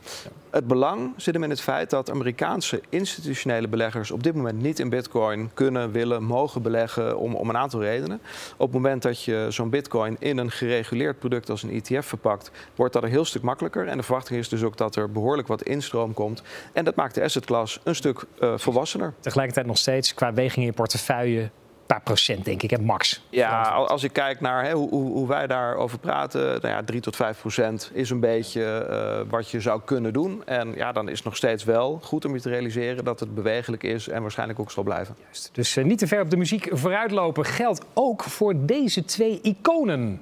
Het 0.51 0.67
belang 0.67 1.13
zit 1.17 1.35
hem 1.35 1.43
in 1.43 1.51
het 1.51 1.61
feit 1.61 1.91
dat 1.91 2.11
Amerikaanse 2.11 2.81
institutionele 2.89 3.69
beleggers 3.69 4.11
op 4.11 4.23
dit 4.23 4.35
moment 4.35 4.63
niet 4.63 4.79
in 4.79 4.89
bitcoin 4.89 5.51
kunnen, 5.55 5.93
willen, 5.93 6.23
mogen 6.23 6.63
beleggen 6.63 7.19
om, 7.19 7.35
om 7.35 7.49
een 7.49 7.57
aantal 7.57 7.83
redenen. 7.83 8.21
Op 8.57 8.67
het 8.67 8.75
moment 8.75 9.03
dat 9.03 9.23
je 9.23 9.47
zo'n 9.49 9.71
bitcoin 9.71 10.17
in 10.19 10.39
een 10.39 10.51
gereguleerd 10.51 11.19
product 11.19 11.51
als 11.51 11.63
een 11.63 11.71
ETF 11.71 12.07
verpakt, 12.07 12.51
wordt 12.75 12.93
dat 12.93 13.03
een 13.03 13.09
heel 13.09 13.25
stuk 13.25 13.43
makkelijker. 13.43 13.89
En 13.89 13.97
de 13.97 14.03
verwachting 14.03 14.39
is 14.39 14.49
dus 14.49 14.63
ook 14.63 14.77
dat 14.77 14.97
er 14.97 15.11
behoorlijk 15.11 15.49
wat 15.49 15.63
instroom 15.63 16.15
komt. 16.15 16.43
En 16.73 16.85
dat 16.85 16.95
maakt 16.95 17.15
de 17.15 17.23
asset 17.23 17.45
class 17.45 17.81
een 17.83 17.95
stuk 17.95 18.25
uh, 18.41 18.53
volwassener. 18.57 19.13
Tegelijkertijd 19.21 19.67
nog 19.67 19.79
steeds 19.79 20.15
qua 20.15 20.33
in 20.57 20.63
je 20.63 20.73
portefeuille 20.73 21.51
paar 21.87 22.01
procent, 22.03 22.45
denk 22.45 22.63
ik, 22.63 22.71
hè, 22.71 22.79
max. 22.79 23.23
Ja, 23.31 23.63
als 23.63 24.03
ik 24.03 24.13
kijk 24.13 24.41
naar 24.41 24.65
hè, 24.65 24.73
hoe, 24.73 24.91
hoe, 24.91 25.29
wij 25.29 25.47
daarover 25.47 25.99
praten, 25.99 26.41
nou 26.41 26.69
ja, 26.69 26.83
3 26.85 27.01
tot 27.01 27.17
5 27.17 27.41
procent 27.41 27.91
is 27.93 28.11
een 28.11 28.21
beetje 28.21 28.87
uh, 28.91 29.31
wat 29.31 29.51
je 29.51 29.61
zou 29.61 29.81
kunnen 29.85 30.13
doen. 30.13 30.47
En 30.47 30.75
ja, 30.75 30.93
dan 30.93 31.09
is 31.09 31.17
het 31.17 31.25
nog 31.25 31.37
steeds 31.37 31.65
wel 31.65 32.01
goed 32.03 32.25
om 32.25 32.35
je 32.35 32.41
te 32.41 32.49
realiseren 32.49 33.05
dat 33.05 33.21
het 33.21 33.35
bewegelijk 33.35 33.83
is 33.83 34.09
en 34.09 34.23
waarschijnlijk 34.23 34.59
ook 34.61 34.71
zal 34.71 34.83
blijven. 34.83 35.17
Juist. 35.25 35.51
Dus 35.53 35.77
uh, 35.77 35.85
niet 35.85 35.99
te 35.99 36.07
ver 36.07 36.21
op 36.21 36.31
de 36.31 36.37
muziek 36.37 36.69
vooruitlopen 36.71 37.45
geldt 37.45 37.85
ook 37.95 38.23
voor 38.23 38.55
deze 38.67 39.05
twee 39.05 39.41
iconen. 39.43 40.21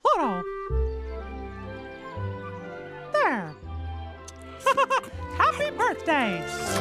Hola. 0.00 0.42
There. 3.12 3.54
Happy 5.36 5.70
birthday! 5.76 6.75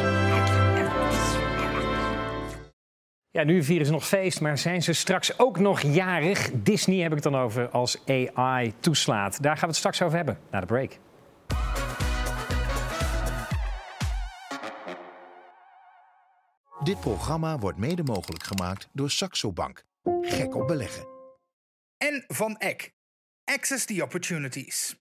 Ja, 3.36 3.44
nu 3.44 3.64
vieren 3.64 3.86
ze 3.86 3.92
nog 3.92 4.08
feest, 4.08 4.42
maar 4.42 4.58
zijn 4.58 4.84
ze 4.84 4.94
straks 4.94 5.40
ook 5.40 5.60
nog 5.60 5.82
jarig? 5.82 6.52
Disney 6.54 6.98
heb 6.98 7.08
ik 7.08 7.24
het 7.24 7.24
dan 7.24 7.36
over 7.36 7.70
als 7.70 8.06
AI 8.06 8.74
toeslaat. 8.80 9.42
Daar 9.42 9.54
gaan 9.54 9.62
we 9.62 9.68
het 9.68 9.76
straks 9.76 10.02
over 10.02 10.18
hebben, 10.18 10.40
na 10.52 10.60
de 10.60 10.66
break. 10.66 10.98
Dit 16.84 17.00
programma 17.00 17.60
wordt 17.60 17.78
mede 17.78 18.04
mogelijk 18.04 18.44
gemaakt 18.44 18.90
door 18.92 19.10
Saxo 19.10 19.52
Bank. 19.52 19.86
Gek 20.22 20.56
op 20.56 20.68
beleggen. 20.68 21.08
En 21.98 22.24
van 22.28 22.58
Eck. 22.58 22.94
Access 23.44 23.86
the 23.86 24.04
Opportunities. 24.04 24.96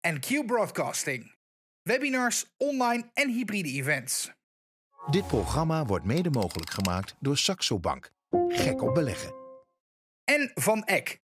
En 0.00 0.20
Q 0.20 0.46
Broadcasting. 0.46 1.34
Webinars, 1.82 2.54
online 2.56 3.10
en 3.14 3.30
hybride 3.30 3.68
events. 3.68 4.39
Dit 5.06 5.26
programma 5.26 5.84
wordt 5.86 6.04
mede 6.04 6.30
mogelijk 6.30 6.70
gemaakt 6.70 7.14
door 7.18 7.36
Saxo 7.36 7.78
Bank. 7.78 8.10
Gek 8.48 8.82
op 8.82 8.94
beleggen. 8.94 9.34
En 10.24 10.50
van 10.54 10.84
Eck. 10.84 11.20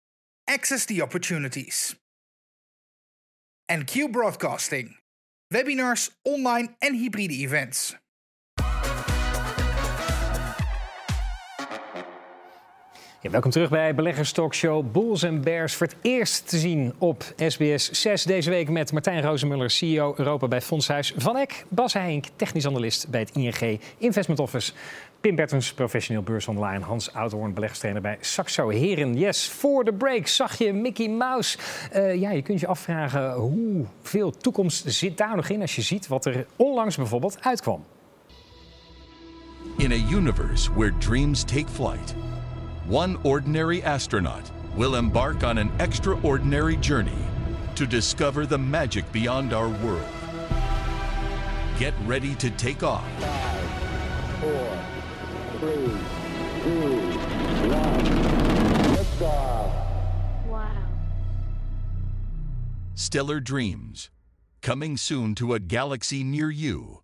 Access 0.43 0.85
the 0.85 1.03
Opportunities. 1.03 2.01
En 3.65 3.85
Q 3.85 4.11
Broadcasting. 4.11 4.99
Webinars, 5.47 6.19
online 6.21 6.75
en 6.77 6.93
hybride 6.93 7.33
events. 7.33 8.02
Ja, 13.23 13.29
welkom 13.29 13.51
terug 13.51 13.69
bij 13.69 13.95
Beleggers 13.95 14.31
Talkshow 14.31 14.91
Bulls 14.91 15.23
en 15.23 15.41
Bears. 15.41 15.75
Voor 15.75 15.87
het 15.87 15.95
eerst 16.01 16.49
te 16.49 16.57
zien 16.57 16.93
op 16.97 17.23
SBS 17.37 17.91
6 17.91 18.23
deze 18.23 18.49
week 18.49 18.69
met 18.69 18.91
Martijn 18.91 19.21
Rozenmuller, 19.21 19.69
CEO 19.69 20.13
Europa 20.17 20.47
bij 20.47 20.61
Fondshuis 20.61 21.13
Van 21.17 21.37
Eck. 21.37 21.65
Bas 21.69 21.93
Heink, 21.93 22.25
technisch 22.35 22.67
analist 22.67 23.09
bij 23.09 23.19
het 23.19 23.31
ING 23.35 23.79
Investment 23.97 24.39
Office. 24.39 24.71
Pim 25.21 25.35
Bertens, 25.35 25.73
professioneel 25.73 26.23
beurshandelaar. 26.23 26.73
En 26.73 26.81
Hans 26.81 27.13
Oudhoorn, 27.13 27.53
beleggerstrainer 27.53 28.01
bij 28.01 28.17
Saxo. 28.19 28.69
Heren, 28.69 29.17
yes, 29.17 29.49
voor 29.49 29.83
de 29.83 29.93
break 29.93 30.27
zag 30.27 30.57
je 30.57 30.73
Mickey 30.73 31.07
Mouse. 31.07 31.57
Uh, 31.95 32.15
ja, 32.15 32.31
je 32.31 32.41
kunt 32.41 32.59
je 32.59 32.67
afvragen 32.67 33.33
hoeveel 33.33 34.31
toekomst 34.31 34.83
zit 34.87 35.17
daar 35.17 35.35
nog 35.35 35.49
in... 35.49 35.61
als 35.61 35.75
je 35.75 35.81
ziet 35.81 36.07
wat 36.07 36.25
er 36.25 36.45
onlangs 36.55 36.95
bijvoorbeeld 36.95 37.37
uitkwam. 37.41 37.85
In 39.77 39.91
a 39.91 40.11
universe 40.11 40.73
where 40.73 40.97
dreams 40.97 41.43
take 41.43 41.67
flight... 41.67 42.15
one 42.93 43.19
ordinary 43.23 43.81
astronaut 43.81 44.51
will 44.75 44.97
embark 44.97 45.43
on 45.43 45.57
an 45.57 45.71
extraordinary 45.79 46.77
journey 46.77 47.17
to 47.73 47.87
discover 47.87 48.45
the 48.45 48.55
magic 48.55 49.11
beyond 49.11 49.51
our 49.51 49.67
world. 49.67 50.07
Get 51.79 51.95
ready 52.05 52.35
to 52.35 52.51
take 52.51 52.83
off. 52.83 53.03
four, 54.39 54.79
three, 55.57 55.89
two, 56.61 56.99
one. 57.67 58.05
Liftoff. 58.95 59.73
Wow. 60.45 60.83
Stellar 62.93 63.39
Dreams, 63.39 64.11
coming 64.61 64.97
soon 64.97 65.33
to 65.33 65.55
a 65.55 65.59
galaxy 65.59 66.23
near 66.23 66.51
you. 66.51 67.01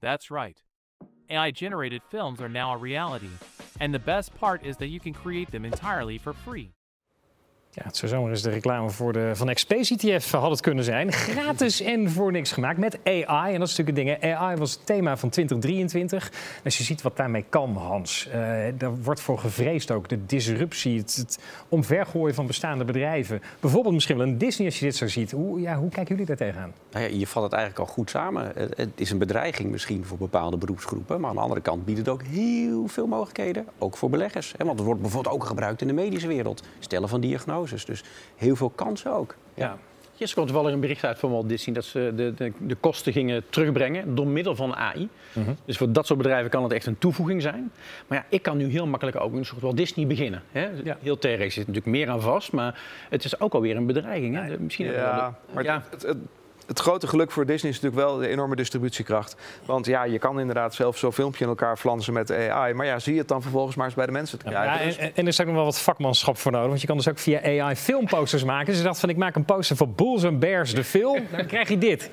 That's 0.00 0.30
right. 0.30 0.62
AI 1.30 1.50
generated 1.50 2.02
films 2.10 2.40
are 2.40 2.48
now 2.48 2.74
a 2.74 2.76
reality. 2.76 3.30
And 3.80 3.92
the 3.92 3.98
best 3.98 4.34
part 4.34 4.64
is 4.64 4.76
that 4.78 4.88
you 4.88 5.00
can 5.00 5.14
create 5.14 5.50
them 5.50 5.64
entirely 5.64 6.18
for 6.18 6.32
free. 6.32 6.72
Ja, 7.74 7.82
het 7.84 7.96
zou 7.96 8.30
eens 8.30 8.42
de 8.42 8.50
reclame 8.50 8.90
voor 8.90 9.12
de, 9.12 9.30
van 9.34 9.54
XP-CTF 9.54 10.30
had 10.30 10.50
het 10.50 10.60
kunnen 10.60 10.84
zijn. 10.84 11.12
Gratis 11.12 11.80
en 11.80 12.10
voor 12.10 12.32
niks 12.32 12.52
gemaakt 12.52 12.78
met 12.78 12.98
AI. 13.04 13.52
En 13.52 13.58
dat 13.58 13.68
is 13.68 13.76
natuurlijk 13.76 14.12
het 14.12 14.20
ding. 14.22 14.34
AI 14.34 14.56
was 14.56 14.72
het 14.72 14.86
thema 14.86 15.16
van 15.16 15.28
2023. 15.28 16.32
Als 16.64 16.78
je 16.78 16.84
ziet 16.84 17.02
wat 17.02 17.16
daarmee 17.16 17.44
kan, 17.48 17.76
Hans. 17.76 18.28
Uh, 18.28 18.34
daar 18.78 18.96
wordt 19.02 19.20
voor 19.20 19.38
gevreesd 19.38 19.90
ook. 19.90 20.08
De 20.08 20.26
disruptie, 20.26 20.98
het, 20.98 21.14
het 21.14 21.38
omvergooien 21.68 22.34
van 22.34 22.46
bestaande 22.46 22.84
bedrijven. 22.84 23.42
Bijvoorbeeld 23.60 23.94
misschien 23.94 24.16
wel 24.16 24.26
een 24.26 24.38
Disney 24.38 24.66
als 24.66 24.78
je 24.78 24.84
dit 24.84 24.96
zo 24.96 25.08
ziet. 25.08 25.30
Hoe, 25.30 25.60
ja, 25.60 25.76
hoe 25.76 25.90
kijken 25.90 26.16
jullie 26.16 26.26
daar 26.26 26.46
tegenaan? 26.46 26.72
Nou 26.90 27.04
ja, 27.04 27.16
je 27.18 27.26
vat 27.26 27.42
het 27.42 27.52
eigenlijk 27.52 27.88
al 27.88 27.94
goed 27.94 28.10
samen. 28.10 28.52
Het 28.56 28.90
is 28.94 29.10
een 29.10 29.18
bedreiging 29.18 29.70
misschien 29.70 30.04
voor 30.04 30.18
bepaalde 30.18 30.56
beroepsgroepen. 30.56 31.20
Maar 31.20 31.30
aan 31.30 31.36
de 31.36 31.42
andere 31.42 31.60
kant 31.60 31.84
biedt 31.84 31.98
het 31.98 32.08
ook 32.08 32.22
heel 32.22 32.88
veel 32.88 33.06
mogelijkheden. 33.06 33.66
Ook 33.78 33.96
voor 33.96 34.10
beleggers. 34.10 34.54
Want 34.58 34.70
het 34.70 34.86
wordt 34.86 35.00
bijvoorbeeld 35.00 35.34
ook 35.34 35.44
gebruikt 35.44 35.80
in 35.80 35.86
de 35.86 35.92
medische 35.92 36.28
wereld. 36.28 36.62
Stellen 36.78 37.08
van 37.08 37.20
diagnoses. 37.20 37.63
Dus 37.70 38.02
heel 38.36 38.56
veel 38.56 38.70
kansen 38.70 39.12
ook. 39.12 39.34
Ja. 39.54 39.78
Gisteren 40.16 40.34
kwam 40.34 40.46
toevallig 40.46 40.72
een 40.72 40.80
bericht 40.80 41.04
uit 41.04 41.18
van 41.18 41.30
Walt 41.30 41.48
Disney 41.48 41.74
dat 41.74 41.84
ze 41.84 42.12
de, 42.16 42.34
de, 42.34 42.52
de 42.58 42.74
kosten 42.74 43.12
gingen 43.12 43.42
terugbrengen 43.50 44.14
door 44.14 44.26
middel 44.26 44.54
van 44.56 44.74
AI. 44.74 45.08
Mhm. 45.32 45.52
Dus 45.64 45.76
voor 45.76 45.92
dat 45.92 46.06
soort 46.06 46.18
bedrijven 46.18 46.50
kan 46.50 46.62
het 46.62 46.72
echt 46.72 46.86
een 46.86 46.98
toevoeging 46.98 47.42
zijn. 47.42 47.72
Maar 48.06 48.18
ja, 48.18 48.24
ik 48.28 48.42
kan 48.42 48.56
nu 48.56 48.66
heel 48.70 48.86
makkelijk 48.86 49.20
ook 49.20 49.32
een 49.32 49.44
soort 49.44 49.60
Walt 49.60 49.76
Disney 49.76 50.06
beginnen. 50.06 50.42
Hè? 50.52 50.68
Heel 51.00 51.18
TRX 51.18 51.38
zit 51.54 51.56
natuurlijk 51.66 51.86
meer 51.86 52.08
aan 52.10 52.20
vast, 52.20 52.52
maar 52.52 52.80
het 53.10 53.24
is 53.24 53.40
ook 53.40 53.54
alweer 53.54 53.76
een 53.76 53.86
bedreiging. 53.86 54.34
Hè? 54.36 54.58
Misschien 54.58 54.86
wel 54.86 54.94
Ja, 54.96 55.28
de- 55.46 55.54
maar 55.54 55.64
ja. 55.64 55.74
het, 55.90 56.02
het, 56.02 56.02
het 56.02 56.18
grote 56.66 57.06
geluk 57.06 57.30
voor 57.30 57.46
Disney 57.46 57.70
is 57.72 57.80
natuurlijk 57.80 58.08
wel 58.08 58.18
de 58.18 58.28
enorme 58.28 58.56
distributiekracht. 58.56 59.36
Want 59.64 59.86
ja, 59.86 60.04
je 60.04 60.18
kan 60.18 60.40
inderdaad 60.40 60.74
zelf 60.74 60.96
zo'n 60.98 61.12
filmpje 61.12 61.42
in 61.44 61.50
elkaar 61.50 61.76
flansen 61.76 62.12
met 62.12 62.30
AI. 62.32 62.74
Maar 62.74 62.86
ja, 62.86 62.98
zie 62.98 63.18
het 63.18 63.28
dan 63.28 63.42
vervolgens 63.42 63.76
maar 63.76 63.86
eens 63.86 63.94
bij 63.94 64.06
de 64.06 64.12
mensen 64.12 64.38
te 64.38 64.44
krijgen. 64.44 64.78
Ja, 64.78 64.84
Dus- 64.84 64.96
en, 64.96 65.10
en 65.14 65.22
er 65.22 65.28
is 65.28 65.40
ook 65.40 65.46
nog 65.46 65.54
wel 65.54 65.64
wat 65.64 65.80
vakmanschap 65.80 66.36
voor 66.38 66.52
nodig. 66.52 66.68
Want 66.68 66.80
je 66.80 66.86
kan 66.86 66.96
dus 66.96 67.08
ook 67.08 67.18
via 67.18 67.62
AI 67.62 67.76
filmposters 67.76 68.44
maken. 68.44 68.66
Dus 68.66 68.78
ik 68.78 68.84
dacht 68.84 69.00
van 69.00 69.08
ik 69.08 69.16
maak 69.16 69.36
een 69.36 69.44
poster 69.44 69.76
voor 69.76 69.88
Bulls 69.88 70.24
and 70.24 70.38
Bears, 70.38 70.74
de 70.74 70.84
film. 70.84 71.26
Dan 71.36 71.46
krijg 71.46 71.68
je 71.68 71.78
dit. 71.78 72.10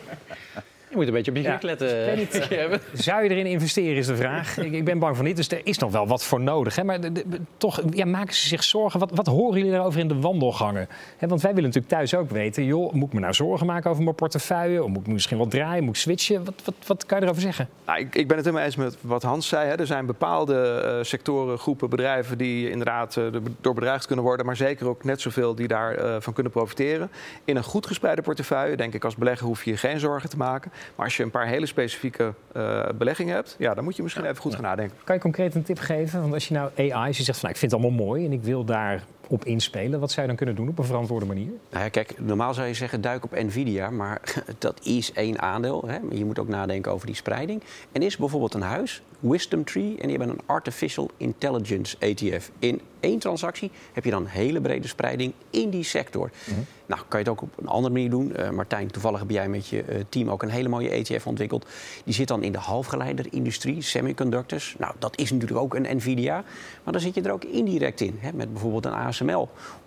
Je 0.91 0.97
moet 0.97 1.07
een 1.07 1.13
beetje 1.13 1.31
op 1.31 1.37
je 1.37 1.43
Ja, 1.43 1.51
gek 1.51 1.61
letten. 1.61 2.17
niet. 2.17 2.47
Zou 2.93 3.23
je 3.23 3.29
erin 3.29 3.45
investeren 3.45 3.95
is 3.95 4.07
de 4.07 4.15
vraag. 4.15 4.57
Ik, 4.57 4.71
ik 4.71 4.85
ben 4.85 4.99
bang 4.99 5.15
van 5.15 5.25
niet, 5.25 5.35
dus 5.35 5.49
er 5.51 5.61
is 5.63 5.77
nog 5.77 5.91
wel 5.91 6.07
wat 6.07 6.23
voor 6.23 6.41
nodig. 6.41 6.75
Hè? 6.75 6.83
Maar 6.83 7.01
de- 7.01 7.11
de- 7.11 7.25
toch 7.57 7.81
ja, 7.89 8.05
maken 8.05 8.33
ze 8.35 8.47
zich 8.47 8.63
zorgen. 8.63 8.99
Wat, 8.99 9.11
wat 9.13 9.27
horen 9.27 9.57
jullie 9.57 9.71
daarover 9.73 9.99
in 9.99 10.07
de 10.07 10.19
wandelgangen? 10.19 10.87
Hè, 11.17 11.27
want 11.27 11.41
wij 11.41 11.53
willen 11.53 11.69
natuurlijk 11.69 11.93
thuis 11.93 12.15
ook 12.15 12.29
weten... 12.29 12.65
joh, 12.65 12.93
moet 12.93 13.07
ik 13.07 13.13
me 13.13 13.19
nou 13.19 13.33
zorgen 13.33 13.65
maken 13.67 13.89
over 13.89 14.03
mijn 14.03 14.15
portefeuille? 14.15 14.83
Of 14.83 14.89
moet 14.89 15.07
ik 15.07 15.13
misschien 15.13 15.37
wat 15.37 15.51
draaien? 15.51 15.83
Moet 15.83 15.95
ik 15.95 16.01
switchen? 16.01 16.45
Wat, 16.45 16.53
wat, 16.63 16.73
wat 16.87 17.05
kan 17.05 17.17
je 17.17 17.23
erover 17.23 17.41
zeggen? 17.41 17.69
Nou, 17.85 17.99
ik, 17.99 18.15
ik 18.15 18.27
ben 18.27 18.35
het 18.37 18.45
helemaal 18.45 18.65
eens 18.67 18.75
met 18.75 18.97
wat 19.01 19.23
Hans 19.23 19.47
zei. 19.47 19.67
Hè. 19.67 19.75
Er 19.75 19.85
zijn 19.85 20.05
bepaalde 20.05 20.55
eh, 20.97 21.03
sectoren, 21.03 21.57
groepen, 21.57 21.89
bedrijven 21.89 22.37
die 22.37 22.69
inderdaad 22.69 23.17
eh, 23.17 23.23
door 23.61 23.73
bedreigd 23.73 24.05
kunnen 24.05 24.25
worden. 24.25 24.45
Maar 24.45 24.55
zeker 24.55 24.87
ook 24.87 25.03
net 25.03 25.21
zoveel 25.21 25.55
die 25.55 25.67
daarvan 25.67 26.21
van 26.21 26.33
kunnen 26.33 26.51
profiteren. 26.51 27.09
In 27.45 27.55
een 27.55 27.63
goed 27.63 27.85
gespreide 27.87 28.21
portefeuille, 28.21 28.75
denk 28.77 28.93
ik 28.93 29.03
als 29.03 29.15
belegger, 29.15 29.47
hoef 29.47 29.63
je 29.63 29.71
je 29.71 29.77
geen 29.77 29.99
zorgen 29.99 30.29
te 30.29 30.37
maken. 30.37 30.71
Maar 30.95 31.05
als 31.05 31.17
je 31.17 31.23
een 31.23 31.31
paar 31.31 31.47
hele 31.47 31.65
specifieke 31.65 32.33
eh, 32.53 32.89
beleggingen 32.95 33.35
hebt, 33.35 33.55
ja, 33.57 33.73
dan 33.73 33.83
moet 33.83 33.95
je 33.95 34.03
misschien 34.03 34.25
even 34.25 34.41
goed 34.41 34.53
gaan 34.53 34.63
nadenken. 34.63 34.97
Kan 35.03 35.15
je 35.15 35.21
concreet 35.21 35.55
een 35.55 35.63
tip 35.63 35.79
geven? 35.79 36.21
Want 36.21 36.33
als 36.33 36.47
je 36.47 36.53
nou 36.53 36.71
AI, 36.77 36.91
als 36.91 37.17
je 37.17 37.23
zegt 37.23 37.39
van 37.39 37.49
nou, 37.49 37.53
ik 37.53 37.59
vind 37.59 37.71
het 37.71 37.81
allemaal 37.81 38.05
mooi... 38.05 38.25
en 38.25 38.31
ik 38.31 38.43
wil 38.43 38.65
daar 38.65 39.03
op 39.31 39.45
inspelen, 39.45 39.99
wat 39.99 40.09
zou 40.09 40.21
je 40.21 40.27
dan 40.27 40.35
kunnen 40.35 40.55
doen 40.55 40.67
op 40.67 40.79
een 40.79 40.85
verantwoorde 40.85 41.25
manier? 41.25 41.51
Nou 41.69 41.83
ja, 41.83 41.89
kijk, 41.89 42.19
normaal 42.19 42.53
zou 42.53 42.67
je 42.67 42.73
zeggen 42.73 43.01
duik 43.01 43.23
op 43.23 43.31
Nvidia, 43.31 43.89
maar 43.89 44.21
dat 44.57 44.85
is 44.85 45.11
één 45.13 45.41
aandeel. 45.41 45.83
Hè. 45.87 45.97
Je 46.11 46.25
moet 46.25 46.39
ook 46.39 46.47
nadenken 46.47 46.91
over 46.91 47.05
die 47.05 47.15
spreiding. 47.15 47.63
En 47.91 48.01
is 48.01 48.17
bijvoorbeeld 48.17 48.53
een 48.53 48.61
huis, 48.61 49.01
Wisdom 49.19 49.63
Tree, 49.63 49.95
en 49.99 50.07
die 50.07 50.17
hebben 50.17 50.29
een 50.29 50.45
Artificial 50.45 51.09
Intelligence 51.17 51.95
ETF. 51.99 52.51
In 52.59 52.81
één 52.99 53.19
transactie 53.19 53.71
heb 53.93 54.03
je 54.03 54.11
dan 54.11 54.21
een 54.21 54.27
hele 54.27 54.61
brede 54.61 54.87
spreiding 54.87 55.33
in 55.49 55.69
die 55.69 55.83
sector. 55.83 56.31
Nou, 56.85 57.01
kan 57.07 57.19
je 57.19 57.25
het 57.25 57.27
ook 57.27 57.41
op 57.41 57.57
een 57.57 57.67
andere 57.67 57.93
manier 57.93 58.09
doen. 58.09 58.35
Eh, 58.35 58.49
Martijn, 58.49 58.91
toevallig 58.91 59.19
heb 59.19 59.29
jij 59.29 59.49
met 59.49 59.67
je 59.67 59.81
eh, 59.81 59.99
team 60.09 60.29
ook 60.29 60.43
een 60.43 60.49
hele 60.49 60.69
mooie 60.69 60.89
ETF 60.89 61.27
ontwikkeld. 61.27 61.65
Die 62.05 62.13
zit 62.13 62.27
dan 62.27 62.43
in 62.43 62.51
de 62.51 62.57
halfgeleiderindustrie, 62.57 63.81
semiconductors. 63.81 64.75
Nou, 64.79 64.93
dat 64.99 65.17
is 65.17 65.31
natuurlijk 65.31 65.59
ook 65.59 65.75
een 65.75 65.95
Nvidia. 65.95 66.43
Maar 66.83 66.93
dan 66.93 67.01
zit 67.01 67.15
je 67.15 67.21
er 67.21 67.31
ook 67.31 67.43
indirect 67.43 68.01
in, 68.01 68.17
hè, 68.19 68.33
met 68.33 68.51
bijvoorbeeld 68.51 68.85
een 68.85 68.93
ASML 68.93 69.20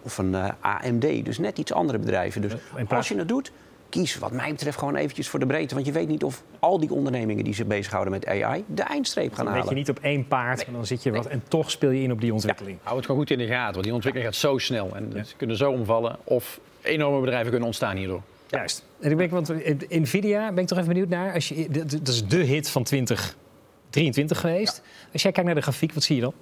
of 0.02 0.18
een 0.18 0.34
eh, 0.34 0.48
AMD. 0.60 1.24
Dus 1.24 1.38
net 1.38 1.58
iets 1.58 1.72
andere 1.72 1.98
bedrijven. 1.98 2.40
Dus 2.40 2.52
als 2.88 3.08
je 3.08 3.16
het 3.16 3.28
doet, 3.28 3.52
kies 3.88 4.18
wat 4.18 4.32
mij 4.32 4.50
betreft 4.50 4.78
gewoon 4.78 4.96
eventjes 4.96 5.28
voor 5.28 5.38
de 5.38 5.46
breedte. 5.46 5.74
Want 5.74 5.86
je 5.86 5.92
weet 5.92 6.08
niet 6.08 6.24
of 6.24 6.42
al 6.58 6.80
die 6.80 6.92
ondernemingen 6.92 7.44
die 7.44 7.54
zich 7.54 7.66
bezighouden 7.66 8.12
met 8.12 8.26
AI 8.26 8.64
de 8.66 8.82
eindstreep 8.82 9.34
gaan 9.34 9.44
Dan 9.44 9.54
weet 9.54 9.62
je 9.62 9.68
halen. 9.68 9.84
niet 9.86 9.90
op 9.90 9.98
één 9.98 10.28
paard, 10.28 10.66
maar 10.66 10.74
dan 10.74 10.86
zit 10.86 11.02
je 11.02 11.10
wat... 11.10 11.26
en 11.26 11.42
toch 11.48 11.70
speel 11.70 11.90
je 11.90 12.02
in 12.02 12.12
op 12.12 12.20
die 12.20 12.32
ontwikkeling. 12.32 12.78
Hou 12.82 12.96
het 12.96 13.06
gewoon 13.06 13.20
goed 13.20 13.30
in 13.30 13.38
de 13.38 13.46
gaten, 13.46 13.72
want 13.72 13.84
die 13.84 13.94
ontwikkeling 13.94 14.32
gaat 14.32 14.40
zo 14.40 14.58
snel. 14.58 14.96
En 14.96 15.26
ze 15.26 15.36
kunnen 15.36 15.56
zo 15.56 15.70
omvallen 15.70 16.16
of 16.24 16.60
enorme 16.82 17.20
bedrijven 17.20 17.48
kunnen 17.48 17.66
ontstaan 17.66 17.96
hierdoor. 17.96 18.22
Juist. 18.48 18.84
En 19.00 19.10
ik 19.10 19.16
ben, 19.16 19.28
want 19.28 19.48
Nvidia 19.88 20.52
ben 20.52 20.62
ik 20.62 20.68
toch 20.68 20.78
even 20.78 20.90
benieuwd 20.90 21.08
naar. 21.08 21.32
Als 21.32 21.48
je, 21.48 21.68
dat 21.70 21.90
dat 21.90 22.08
is 22.08 22.26
de 22.26 22.36
hit 22.36 22.70
van 22.70 22.82
2023 22.82 24.40
geweest. 24.40 24.82
Als 25.12 25.22
jij 25.22 25.32
kijkt 25.32 25.46
naar 25.46 25.54
de 25.54 25.62
grafiek, 25.62 25.92
wat 25.92 26.02
zie 26.02 26.16
je 26.16 26.22
dan? 26.22 26.32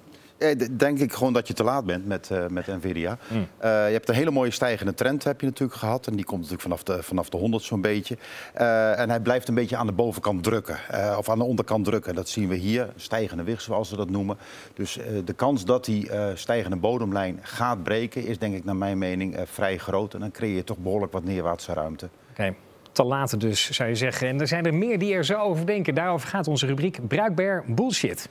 Eh, 0.43 0.67
denk 0.71 0.99
ik 0.99 1.13
gewoon 1.13 1.33
dat 1.33 1.47
je 1.47 1.53
te 1.53 1.63
laat 1.63 1.85
bent 1.85 2.05
met, 2.05 2.29
eh, 2.31 2.47
met 2.47 2.67
Nvidia. 2.67 3.17
Hmm. 3.27 3.47
Eh, 3.57 3.69
je 3.69 3.93
hebt 3.93 4.09
een 4.09 4.15
hele 4.15 4.31
mooie 4.31 4.51
stijgende 4.51 4.93
trend 4.93 5.23
heb 5.23 5.39
je 5.41 5.45
natuurlijk 5.45 5.79
gehad. 5.79 6.07
En 6.07 6.15
die 6.15 6.25
komt 6.25 6.41
natuurlijk 6.41 6.61
vanaf 6.61 6.83
de, 6.83 7.03
vanaf 7.03 7.29
de 7.29 7.37
100 7.37 7.63
zo'n 7.63 7.81
beetje. 7.81 8.17
En 8.53 9.09
hij 9.09 9.19
blijft 9.19 9.47
een 9.47 9.55
beetje 9.55 9.77
aan 9.77 9.85
de 9.85 9.93
bovenkant 9.93 10.43
drukken. 10.43 10.77
of 11.17 11.29
aan 11.29 11.37
de 11.37 11.43
onderkant 11.43 11.85
drukken. 11.85 12.15
Dat 12.15 12.29
zien 12.29 12.47
we 12.47 12.55
hier. 12.55 12.89
Stijgende 12.95 13.43
wicht, 13.43 13.63
zoals 13.63 13.89
ze 13.89 13.95
dat 13.95 14.09
noemen. 14.09 14.37
Dus 14.73 14.99
de 15.25 15.33
kans 15.33 15.65
dat 15.65 15.85
die 15.85 16.09
stijgende 16.33 16.75
bodemlijn 16.77 17.39
gaat 17.41 17.83
breken... 17.83 18.25
is 18.25 18.37
denk 18.37 18.55
ik 18.55 18.65
naar 18.65 18.75
mijn 18.75 18.97
mening 18.97 19.37
vrij 19.45 19.77
groot. 19.77 20.13
En 20.13 20.19
dan 20.19 20.31
creëer 20.31 20.55
je 20.55 20.63
toch 20.63 20.77
behoorlijk 20.77 21.11
wat 21.11 21.23
neerwaartse 21.23 21.73
ruimte. 21.73 22.09
Oké. 22.31 22.53
Te 22.91 23.03
laat 23.03 23.39
dus, 23.39 23.71
zou 23.71 23.89
je 23.89 23.95
zeggen. 23.95 24.27
En 24.27 24.39
er 24.39 24.47
zijn 24.47 24.65
er 24.65 24.73
meer 24.73 24.99
die 24.99 25.13
er 25.13 25.25
zo 25.25 25.37
over 25.37 25.65
denken. 25.65 25.95
Daarover 25.95 26.27
gaat 26.27 26.47
onze 26.47 26.65
rubriek 26.65 27.07
Bruikbaar 27.07 27.63
Bullshit. 27.67 28.29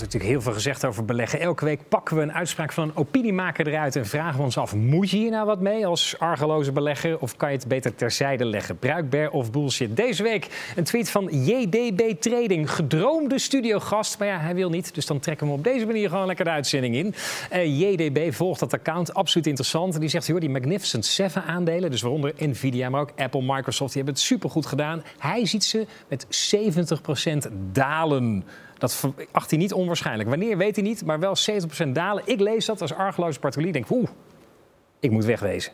Natuurlijk 0.00 0.30
heel 0.30 0.40
veel 0.40 0.52
gezegd 0.52 0.84
over 0.84 1.04
beleggen. 1.04 1.40
Elke 1.40 1.64
week 1.64 1.88
pakken 1.88 2.16
we 2.16 2.22
een 2.22 2.32
uitspraak 2.32 2.72
van 2.72 2.88
een 2.88 2.96
opiniemaker 2.96 3.66
eruit 3.68 3.96
en 3.96 4.06
vragen 4.06 4.38
we 4.38 4.44
ons 4.44 4.58
af: 4.58 4.74
moet 4.74 5.10
je 5.10 5.16
hier 5.16 5.30
nou 5.30 5.46
wat 5.46 5.60
mee 5.60 5.86
als 5.86 6.18
argeloze 6.18 6.72
belegger? 6.72 7.18
Of 7.18 7.36
kan 7.36 7.50
je 7.50 7.56
het 7.56 7.68
beter 7.68 7.94
terzijde 7.94 8.44
leggen? 8.44 8.78
Bruikbaar 8.78 9.30
of 9.30 9.50
bullshit? 9.50 9.96
Deze 9.96 10.22
week 10.22 10.72
een 10.76 10.84
tweet 10.84 11.10
van 11.10 11.28
JDB 11.44 12.20
Trading. 12.20 12.70
Gedroomde 12.70 13.38
studiogast, 13.38 14.18
maar 14.18 14.28
ja, 14.28 14.38
hij 14.38 14.54
wil 14.54 14.70
niet. 14.70 14.94
Dus 14.94 15.06
dan 15.06 15.18
trekken 15.18 15.46
we 15.46 15.52
hem 15.52 15.60
op 15.60 15.66
deze 15.72 15.86
manier 15.86 16.08
gewoon 16.08 16.26
lekker 16.26 16.44
de 16.44 16.50
uitzending 16.50 16.94
in. 16.94 17.14
Eh, 17.50 17.80
JDB 17.80 18.32
volgt 18.32 18.60
dat 18.60 18.72
account, 18.72 19.14
absoluut 19.14 19.46
interessant. 19.46 20.00
Die 20.00 20.08
zegt: 20.08 20.26
joh, 20.26 20.40
die 20.40 20.50
Magnificent 20.50 21.06
7 21.06 21.44
aandelen, 21.44 21.90
dus 21.90 22.02
waaronder 22.02 22.32
Nvidia, 22.36 22.88
maar 22.88 23.00
ook 23.00 23.12
Apple, 23.16 23.42
Microsoft, 23.42 23.92
die 23.92 24.02
hebben 24.02 24.14
het 24.14 24.22
supergoed 24.22 24.66
gedaan. 24.66 25.02
Hij 25.18 25.46
ziet 25.46 25.64
ze 25.64 25.86
met 26.08 26.26
70% 26.30 27.48
dalen. 27.72 28.44
Dat 28.78 29.04
acht 29.30 29.50
hij 29.50 29.58
niet 29.58 29.72
onwaarschijnlijk. 29.72 30.28
Wanneer 30.28 30.56
weet 30.56 30.76
hij 30.76 30.84
niet, 30.84 31.04
maar 31.04 31.18
wel 31.18 31.34
70% 31.86 31.88
dalen. 31.88 32.22
Ik 32.26 32.40
lees 32.40 32.66
dat 32.66 32.80
als 32.80 32.94
argeloze 32.94 33.38
particulier. 33.38 33.72
Denk, 33.72 33.90
oeh, 33.90 34.08
ik 35.00 35.10
moet 35.10 35.24
wegwezen. 35.24 35.72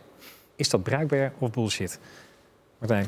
Is 0.57 0.69
dat 0.69 0.83
bruikbaar 0.83 1.33
of 1.39 1.51
bullshit? 1.51 2.01
Martijn. 2.79 3.07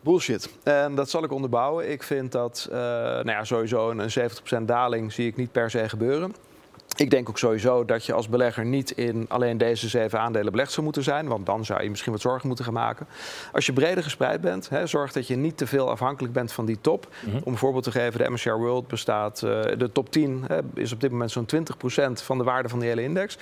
Bullshit. 0.00 0.50
En 0.62 0.94
dat 0.94 1.10
zal 1.10 1.24
ik 1.24 1.32
onderbouwen. 1.32 1.90
Ik 1.90 2.02
vind 2.02 2.32
dat 2.32 2.66
eh, 2.70 2.78
nou 2.78 3.30
ja, 3.30 3.44
sowieso 3.44 3.90
een 3.90 4.30
70% 4.60 4.62
daling 4.62 5.12
zie 5.12 5.26
ik 5.26 5.36
niet 5.36 5.52
per 5.52 5.70
se 5.70 5.88
gebeuren. 5.88 6.34
Ik 6.98 7.10
denk 7.10 7.28
ook 7.28 7.38
sowieso 7.38 7.84
dat 7.84 8.06
je 8.06 8.12
als 8.12 8.28
belegger 8.28 8.64
niet 8.64 8.90
in 8.90 9.24
alleen 9.28 9.58
deze 9.58 9.88
zeven 9.88 10.20
aandelen 10.20 10.52
belegd 10.52 10.72
zou 10.72 10.84
moeten 10.84 11.02
zijn. 11.02 11.28
Want 11.28 11.46
dan 11.46 11.64
zou 11.64 11.82
je 11.82 11.90
misschien 11.90 12.12
wat 12.12 12.20
zorgen 12.20 12.46
moeten 12.46 12.64
gaan 12.64 12.74
maken. 12.74 13.06
Als 13.52 13.66
je 13.66 13.72
breder 13.72 14.02
gespreid 14.02 14.40
bent, 14.40 14.68
hè, 14.68 14.86
zorg 14.86 15.12
dat 15.12 15.26
je 15.26 15.36
niet 15.36 15.56
te 15.56 15.66
veel 15.66 15.90
afhankelijk 15.90 16.32
bent 16.32 16.52
van 16.52 16.64
die 16.64 16.80
top. 16.80 17.08
Om 17.44 17.52
een 17.52 17.58
voorbeeld 17.58 17.84
te 17.84 17.90
geven, 17.90 18.18
de 18.18 18.30
MSCI 18.30 18.50
World 18.50 18.88
bestaat, 18.88 19.42
eh, 19.42 19.62
de 19.78 19.90
top 19.92 20.12
10 20.12 20.44
hè, 20.46 20.58
is 20.74 20.92
op 20.92 21.00
dit 21.00 21.10
moment 21.10 21.30
zo'n 21.30 21.46
20% 21.46 22.22
van 22.22 22.38
de 22.38 22.44
waarde 22.44 22.68
van 22.68 22.78
de 22.78 22.86
hele 22.86 23.02
index. 23.02 23.38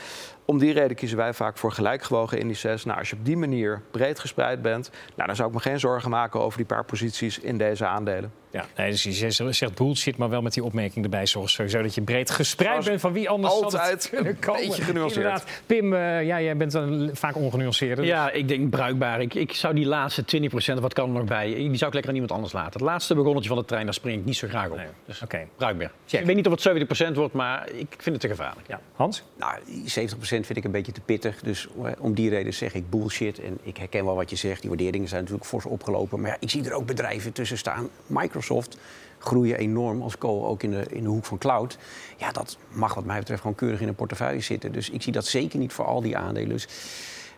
Om 0.47 0.59
die 0.59 0.73
reden 0.73 0.97
kiezen 0.97 1.17
wij 1.17 1.33
vaak 1.35 1.59
voor 1.59 1.73
gelijkgewogen 1.73 2.39
indices. 2.39 2.85
Nou, 2.85 2.99
als 2.99 3.11
je 3.11 3.17
op 3.17 3.25
die 3.25 3.37
manier 3.37 3.83
breed 3.91 4.19
gespreid 4.19 4.63
bent, 4.63 4.91
nou, 5.15 5.27
dan 5.27 5.37
zou 5.37 5.49
ik 5.49 5.55
me 5.55 5.61
geen 5.61 5.81
zorgen 5.81 6.11
maken 6.11 6.41
over 6.41 6.57
die 6.57 6.67
paar 6.67 6.85
posities 6.85 7.39
in 7.39 7.59
deze 7.59 7.87
aandelen. 7.87 8.33
Ja, 8.51 8.65
nee, 8.77 8.91
dus 8.91 9.03
je 9.03 9.31
zegt 9.31 9.75
bullshit, 9.75 10.17
maar 10.17 10.29
wel 10.29 10.43
met 10.43 10.53
die 10.55 10.65
opmerking 10.65 11.05
erbij. 11.05 11.27
Zoals 11.27 11.53
sowieso 11.53 11.83
dat 11.83 11.95
je 11.95 12.01
breed 12.03 12.31
gespreid 12.31 12.85
bent 12.85 13.01
van 13.01 13.13
wie 13.13 13.29
anders 13.29 13.55
Altijd 13.55 13.73
zal 13.83 13.91
het 13.91 14.09
kunnen 14.11 14.39
komen. 14.39 14.67
beetje 14.67 14.83
genuanceerd. 14.83 15.25
Inderdaad. 15.25 15.63
Pim, 15.67 15.93
eh, 15.93 16.25
ja, 16.27 16.41
jij 16.41 16.57
bent 16.57 16.73
dan 16.73 17.11
vaak 17.13 17.37
ongenuanceerder. 17.37 17.97
dus- 17.97 18.07
Ja, 18.07 18.31
ik 18.31 18.49
denk 18.49 18.71
bruikbaar. 18.71 19.21
Ik, 19.21 19.35
ik 19.35 19.53
zou 19.53 19.75
die 19.75 19.87
laatste 19.87 20.25
20%, 20.25 20.81
wat 20.81 20.93
kan 20.93 21.09
er 21.09 21.15
nog 21.15 21.25
bij, 21.25 21.55
die 21.55 21.75
zou 21.75 21.87
ik 21.87 21.93
lekker 21.93 22.09
aan 22.09 22.15
iemand 22.15 22.33
anders 22.33 22.53
laten. 22.53 22.73
Het 22.73 22.81
laatste 22.81 23.15
begonnetje 23.15 23.49
van 23.49 23.59
de 23.59 23.65
trein, 23.65 23.85
daar 23.85 23.95
spring 23.95 24.19
ik 24.19 24.25
niet 24.25 24.37
zo 24.37 24.49
graag 24.49 24.69
op. 24.71 24.81
Dus 25.07 25.23
Oké. 25.23 25.47
bruikbaar. 25.57 25.91
Check. 26.07 26.21
Ik 26.21 26.27
weet 26.27 26.37
niet 26.37 26.47
of 26.47 26.53
het 26.53 26.61
70% 26.61 27.17
wordt, 27.17 27.35
maar 27.35 27.69
ik 27.71 27.95
vind 27.99 28.05
het 28.07 28.21
te 28.21 28.29
gevaarlijk. 28.29 28.67
Ja. 28.69 28.81
Hans? 28.95 29.23
Nou, 29.39 29.53
die 29.67 29.89
70% 29.91 30.36
vind 30.45 30.59
ik 30.59 30.65
een 30.65 30.71
beetje 30.71 30.93
te 30.93 31.01
pittig. 31.01 31.41
Dus 31.41 31.69
eh, 31.85 31.93
om 31.99 32.15
die 32.15 32.31
reden 32.31 32.55
zeg 32.55 32.75
ik 32.75 32.91
bullshit. 32.91 33.41
En 33.41 33.59
ik 33.63 33.77
herken 33.77 34.05
wel 34.05 34.15
wat 34.15 34.31
je 34.31 34.37
zegt. 34.37 34.61
Die 34.61 34.71
waarderingen 34.71 35.09
zijn 35.09 35.21
natuurlijk 35.21 35.49
fors 35.49 35.65
opgelopen. 35.65 36.21
Maar 36.21 36.31
ja, 36.31 36.37
ik 36.41 36.51
zie 36.51 36.65
er 36.65 36.73
ook 36.73 36.87
bedrijven 36.87 37.33
tussen 37.33 37.59
staan. 37.59 37.89
Microsoft 38.07 38.79
groeien 39.19 39.59
enorm 39.59 40.03
als 40.03 40.19
co 40.19 40.45
ook 40.45 40.63
in 40.63 40.71
de, 40.71 40.87
in 40.91 41.03
de 41.03 41.09
hoek 41.09 41.25
van 41.25 41.39
cloud. 41.39 41.79
Ja, 42.17 42.33
dat 42.33 42.57
mag 42.69 42.95
wat 42.95 43.05
mij 43.05 43.19
betreft 43.19 43.41
gewoon 43.41 43.57
keurig 43.57 43.81
in 43.81 43.89
een 43.89 43.95
portefeuille 43.95 44.41
zitten. 44.41 44.73
Dus 44.73 44.91
ik 44.91 45.03
zie 45.03 45.13
dat 45.13 45.27
zeker 45.27 45.59
niet 45.59 45.73
voor 45.73 45.85
al 45.85 46.01
die 46.01 46.17
aandelen. 46.17 46.49
Dus 46.49 46.69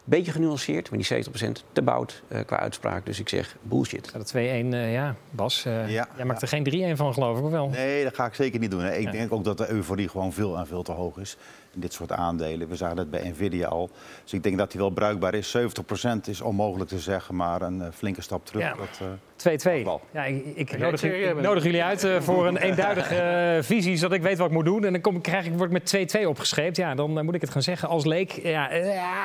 beetje 0.09 0.33
genuanceerd, 0.33 0.91
maar 0.91 0.99
die 0.99 1.25
70% 1.59 1.65
te 1.73 1.83
bout 1.83 2.23
eh, 2.29 2.41
qua 2.47 2.59
uitspraak. 2.59 3.07
Dus 3.07 3.21
ik 3.21 3.29
zeg 3.29 3.57
bullshit. 3.63 4.11
Ja, 4.13 4.19
de 4.19 4.25
2-1, 4.25 4.73
eh, 4.75 4.93
ja, 4.93 5.15
Bas. 5.31 5.65
eh, 5.65 5.91
Ja, 5.91 6.09
jij 6.17 6.25
maakt 6.25 6.43
er 6.43 6.49
geen 6.49 6.65
3-1 6.65 6.97
van, 6.97 7.13
geloof 7.13 7.39
ik, 7.39 7.45
of 7.45 7.51
wel? 7.51 7.69
Nee, 7.69 8.05
dat 8.05 8.15
ga 8.15 8.27
ik 8.27 8.35
zeker 8.35 8.61
niet 8.61 8.71
doen. 8.71 8.81
hè. 8.83 8.95
Ik 8.97 9.13
denk 9.13 9.33
ook 9.33 9.45
dat 9.45 9.59
de 9.59 9.71
euforie 9.71 10.09
gewoon 10.09 10.33
veel 10.33 10.57
en 10.57 10.67
veel 10.67 10.83
te 10.83 10.93
hoog 10.93 11.17
is 11.19 11.37
in 11.75 11.81
dit 11.81 11.93
soort 11.93 12.13
aandelen. 12.13 12.69
We 12.69 12.77
zagen 12.77 12.97
dat 12.97 13.11
bij 13.11 13.29
Nvidia 13.29 13.67
al. 13.69 13.91
Dus 14.23 14.33
ik 14.33 14.43
denk 14.43 14.59
dat 14.59 14.71
die 14.71 14.81
wel 14.81 14.91
bruikbaar 14.91 15.35
is. 15.35 15.57
70% 15.57 16.29
is 16.29 16.41
onmogelijk 16.41 16.91
te 16.91 16.99
zeggen, 16.99 17.37
maar 17.37 17.63
een 17.63 17.93
flinke 17.93 18.23
stap 18.23 18.47
terug. 18.47 18.63
Ja. 18.63 18.75
Dat, 18.75 18.99
eh, 19.01 19.07
2-2. 19.39 19.85
Wel. 19.85 20.01
Ja, 20.11 20.25
ik, 20.25 20.45
ik 20.55 20.71
jij 20.79 21.33
nodig, 21.33 21.57
ik 21.57 21.63
jullie 21.63 21.83
uit 21.83 22.05
eh, 22.05 22.21
voor 22.21 22.47
een 22.47 22.57
eenduidige 22.57 23.15
eh, 23.15 23.63
visie, 23.63 23.97
zodat 23.97 24.17
ik 24.17 24.23
weet 24.23 24.39
wat 24.39 24.47
ik 24.47 24.53
moet 24.53 24.65
doen. 24.65 24.85
En 24.85 24.93
dan 24.93 25.01
kom, 25.01 25.21
krijg 25.21 25.47
ik, 25.47 25.53
word 25.53 25.73
ik 25.73 25.93
met 25.93 26.17
2-2 26.19 26.27
opgescheept. 26.27 26.77
Ja, 26.77 26.95
dan 26.95 27.19
eh, 27.19 27.25
moet 27.25 27.35
ik 27.35 27.41
het 27.41 27.51
gaan 27.51 27.63
zeggen 27.63 27.89
als 27.89 28.05
leek. 28.05 28.31
Ja, 28.31 28.71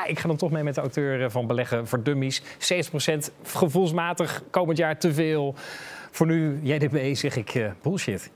ik 0.06 0.20
ga 0.20 0.28
dan 0.28 0.38
toch 0.38 0.52
mee 0.52 0.64
met 0.64 0.76
de 0.76 0.82
auteur 0.82 1.32
van 1.32 1.48
Beleggen 1.48 1.88
voor 1.88 2.04
Dummies. 2.04 2.42
70% 2.42 2.46
gevoelsmatig 3.44 4.44
komend 4.50 4.78
jaar 4.78 4.98
te 4.98 5.14
veel. 5.14 5.56
Voor 6.14 6.28
nu, 6.28 6.60
JDB, 6.62 7.16
zeg 7.16 7.36
ik 7.36 7.56
eh, 7.56 7.72
bullshit. 7.82 8.32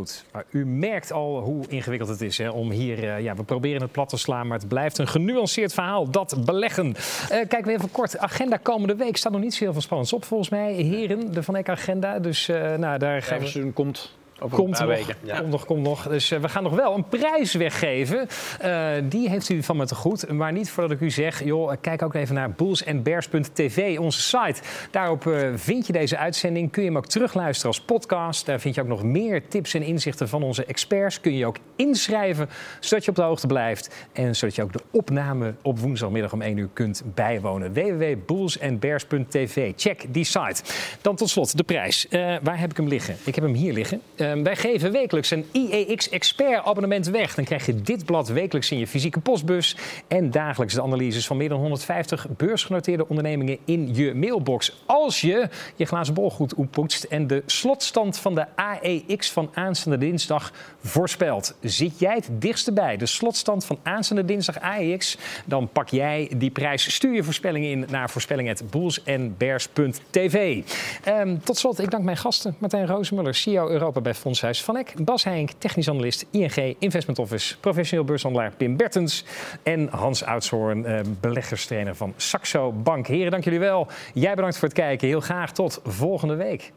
Goed, 0.00 0.24
maar 0.32 0.44
u 0.50 0.66
merkt 0.66 1.12
al 1.12 1.40
hoe 1.40 1.64
ingewikkeld 1.68 2.10
het 2.10 2.20
is 2.20 2.38
hè, 2.38 2.48
om 2.48 2.70
hier... 2.70 3.04
eh, 3.08 3.20
ja, 3.20 3.34
we 3.34 3.42
proberen 3.42 3.82
het 3.82 3.92
plat 3.92 4.08
te 4.08 4.16
slaan, 4.16 4.46
maar 4.46 4.58
het 4.58 4.68
blijft 4.68 4.98
een 4.98 5.08
genuanceerd 5.08 5.74
verhaal. 5.74 6.10
Dat 6.10 6.44
beleggen. 6.44 6.94
Eh 6.94 7.28
kijken 7.28 7.64
we 7.64 7.72
even 7.72 7.90
kort. 7.90 8.18
Agenda 8.18 8.56
komende 8.56 8.94
week 8.94 9.16
staat 9.16 9.32
nog 9.32 9.40
niet 9.40 9.54
zo 9.54 9.64
heel 9.64 9.72
veel 9.72 9.82
spannends 9.82 10.12
op 10.12 10.24
volgens 10.24 10.48
mij. 10.48 10.72
Heren, 10.72 11.32
de 11.32 11.42
Van 11.42 11.56
Eck 11.56 11.68
agenda. 11.68 12.18
Dus 12.18 12.48
eh, 12.48 12.74
nou, 12.74 12.98
daar 12.98 13.22
gaan 13.22 13.40
we... 13.40 13.70
Komt 13.74 14.18
over 14.40 14.56
Komt 14.56 14.78
nog, 14.78 14.88
weken. 14.88 15.14
komt 15.38 15.50
nog, 15.50 15.64
komt 15.64 15.82
nog. 15.82 16.08
Dus 16.08 16.30
eh, 16.30 16.40
we 16.40 16.48
gaan 16.48 16.62
nog 16.62 16.74
wel 16.74 16.94
een 16.94 17.08
prijs 17.08 17.54
weggeven. 17.54 18.28
Eh, 18.60 18.88
die 19.04 19.28
heeft 19.28 19.48
u 19.48 19.62
van 19.62 19.76
me 19.76 19.86
te 19.86 19.94
goed. 19.94 20.32
Maar 20.32 20.52
niet 20.52 20.70
voordat 20.70 20.92
ik 20.92 21.00
u 21.00 21.10
zeg, 21.10 21.44
joh, 21.44 21.72
kijk 21.80 22.02
ook 22.02 22.14
even 22.14 22.34
naar 22.34 22.50
bullsandbears.tv, 22.50 23.98
onze 23.98 24.20
site. 24.20 24.60
Daarop 24.90 25.26
eh, 25.26 25.48
vind 25.54 25.86
je 25.86 25.92
deze 25.92 26.16
uitzending. 26.16 26.70
Kun 26.70 26.82
je 26.82 26.88
hem 26.88 26.96
ook 26.96 27.06
terugluisteren 27.06 27.70
als 27.70 27.80
podcast. 27.80 28.46
Daar 28.46 28.60
vind 28.60 28.74
je 28.74 28.80
ook 28.80 28.86
nog 28.86 29.02
meer 29.02 29.48
tips 29.48 29.74
en 29.74 29.82
inzichten 29.82 30.28
van 30.28 30.42
onze 30.42 30.64
experts. 30.64 31.20
Kun 31.20 31.32
je 31.32 31.38
je 31.38 31.46
ook 31.46 31.56
inschrijven, 31.76 32.48
zodat 32.80 33.04
je 33.04 33.10
op 33.10 33.16
de 33.16 33.22
hoogte 33.22 33.46
blijft. 33.46 34.06
En 34.12 34.36
zodat 34.36 34.56
je 34.56 34.62
ook 34.62 34.72
de 34.72 34.82
opname 34.90 35.54
op 35.62 35.78
woensdagmiddag 35.78 36.32
om 36.32 36.42
1 36.42 36.56
uur 36.56 36.68
kunt 36.72 37.02
bijwonen. 37.14 37.72
www.bullsandbears.tv. 37.72 39.72
Check 39.76 40.04
die 40.08 40.24
site. 40.24 40.62
Dan 41.00 41.16
tot 41.16 41.30
slot 41.30 41.56
de 41.56 41.62
prijs. 41.62 42.08
Eh, 42.08 42.36
waar 42.42 42.58
heb 42.58 42.70
ik 42.70 42.76
hem 42.76 42.88
liggen? 42.88 43.16
Ik 43.24 43.34
heb 43.34 43.44
hem 43.44 43.54
hier 43.54 43.72
liggen. 43.72 44.00
Eh, 44.30 44.42
wij 44.42 44.56
geven 44.56 44.92
wekelijks 44.92 45.30
een 45.30 45.46
IEX 45.52 46.08
Expert 46.08 46.64
abonnement 46.64 47.06
weg. 47.06 47.34
Dan 47.34 47.44
krijg 47.44 47.66
je 47.66 47.80
dit 47.80 48.04
blad 48.04 48.28
wekelijks 48.28 48.70
in 48.70 48.78
je 48.78 48.86
fysieke 48.86 49.20
postbus. 49.20 49.76
En 50.08 50.30
dagelijks 50.30 50.74
de 50.74 50.82
analyses 50.82 51.26
van 51.26 51.36
meer 51.36 51.48
dan 51.48 51.60
150 51.60 52.26
beursgenoteerde 52.36 53.08
ondernemingen 53.08 53.58
in 53.64 53.94
je 53.94 54.14
mailbox. 54.14 54.82
Als 54.86 55.20
je 55.20 55.48
je 55.76 55.84
glazen 55.84 56.14
bol 56.14 56.30
goed 56.30 56.54
oppoetst 56.54 57.04
en 57.04 57.26
de 57.26 57.42
slotstand 57.46 58.18
van 58.18 58.34
de 58.34 58.46
AEX 58.54 59.30
van 59.30 59.50
aanstaande 59.54 59.98
dinsdag 59.98 60.52
voorspelt. 60.82 61.54
Zit 61.60 61.98
jij 61.98 62.14
het 62.14 62.28
dichtst 62.30 62.74
bij 62.74 62.96
de 62.96 63.06
slotstand 63.06 63.64
van 63.64 63.78
aanstaande 63.82 64.24
dinsdag 64.24 64.60
AEX? 64.60 65.16
Dan 65.44 65.68
pak 65.68 65.88
jij 65.88 66.30
die 66.36 66.50
prijs. 66.50 66.94
Stuur 66.94 67.14
je 67.14 67.22
voorspellingen 67.22 67.70
in 67.70 67.86
naar 67.90 68.10
voorspelling.boelsandbears.tv. 68.10 70.62
Ehm, 71.04 71.36
tot 71.44 71.58
slot, 71.58 71.78
ik 71.78 71.90
dank 71.90 72.04
mijn 72.04 72.16
gasten. 72.16 72.54
Martijn 72.58 72.86
Roosemuller, 72.86 73.34
CEO 73.34 73.68
Europa 73.68 74.00
bij 74.00 74.14
Fondshuis 74.20 74.64
Van 74.64 74.76
Eck. 74.76 74.92
Bas 75.04 75.24
Heink, 75.24 75.50
technisch 75.58 75.88
analist 75.88 76.26
ING 76.30 76.76
Investment 76.78 77.18
Office. 77.18 77.58
Professioneel 77.58 78.04
beurshandelaar 78.04 78.52
Pim 78.56 78.76
Bertens. 78.76 79.24
En 79.62 79.88
Hans 79.90 80.24
Oudshoorn, 80.24 80.84
eh, 80.84 81.00
beleggerstrainer 81.20 81.94
van 81.94 82.14
Saxo 82.16 82.72
Bank. 82.72 83.06
Heren, 83.06 83.30
dank 83.30 83.44
jullie 83.44 83.58
wel. 83.58 83.86
Jij 84.14 84.34
bedankt 84.34 84.58
voor 84.58 84.68
het 84.68 84.76
kijken. 84.76 85.08
Heel 85.08 85.20
graag 85.20 85.52
tot 85.52 85.80
volgende 85.84 86.34
week. 86.34 86.72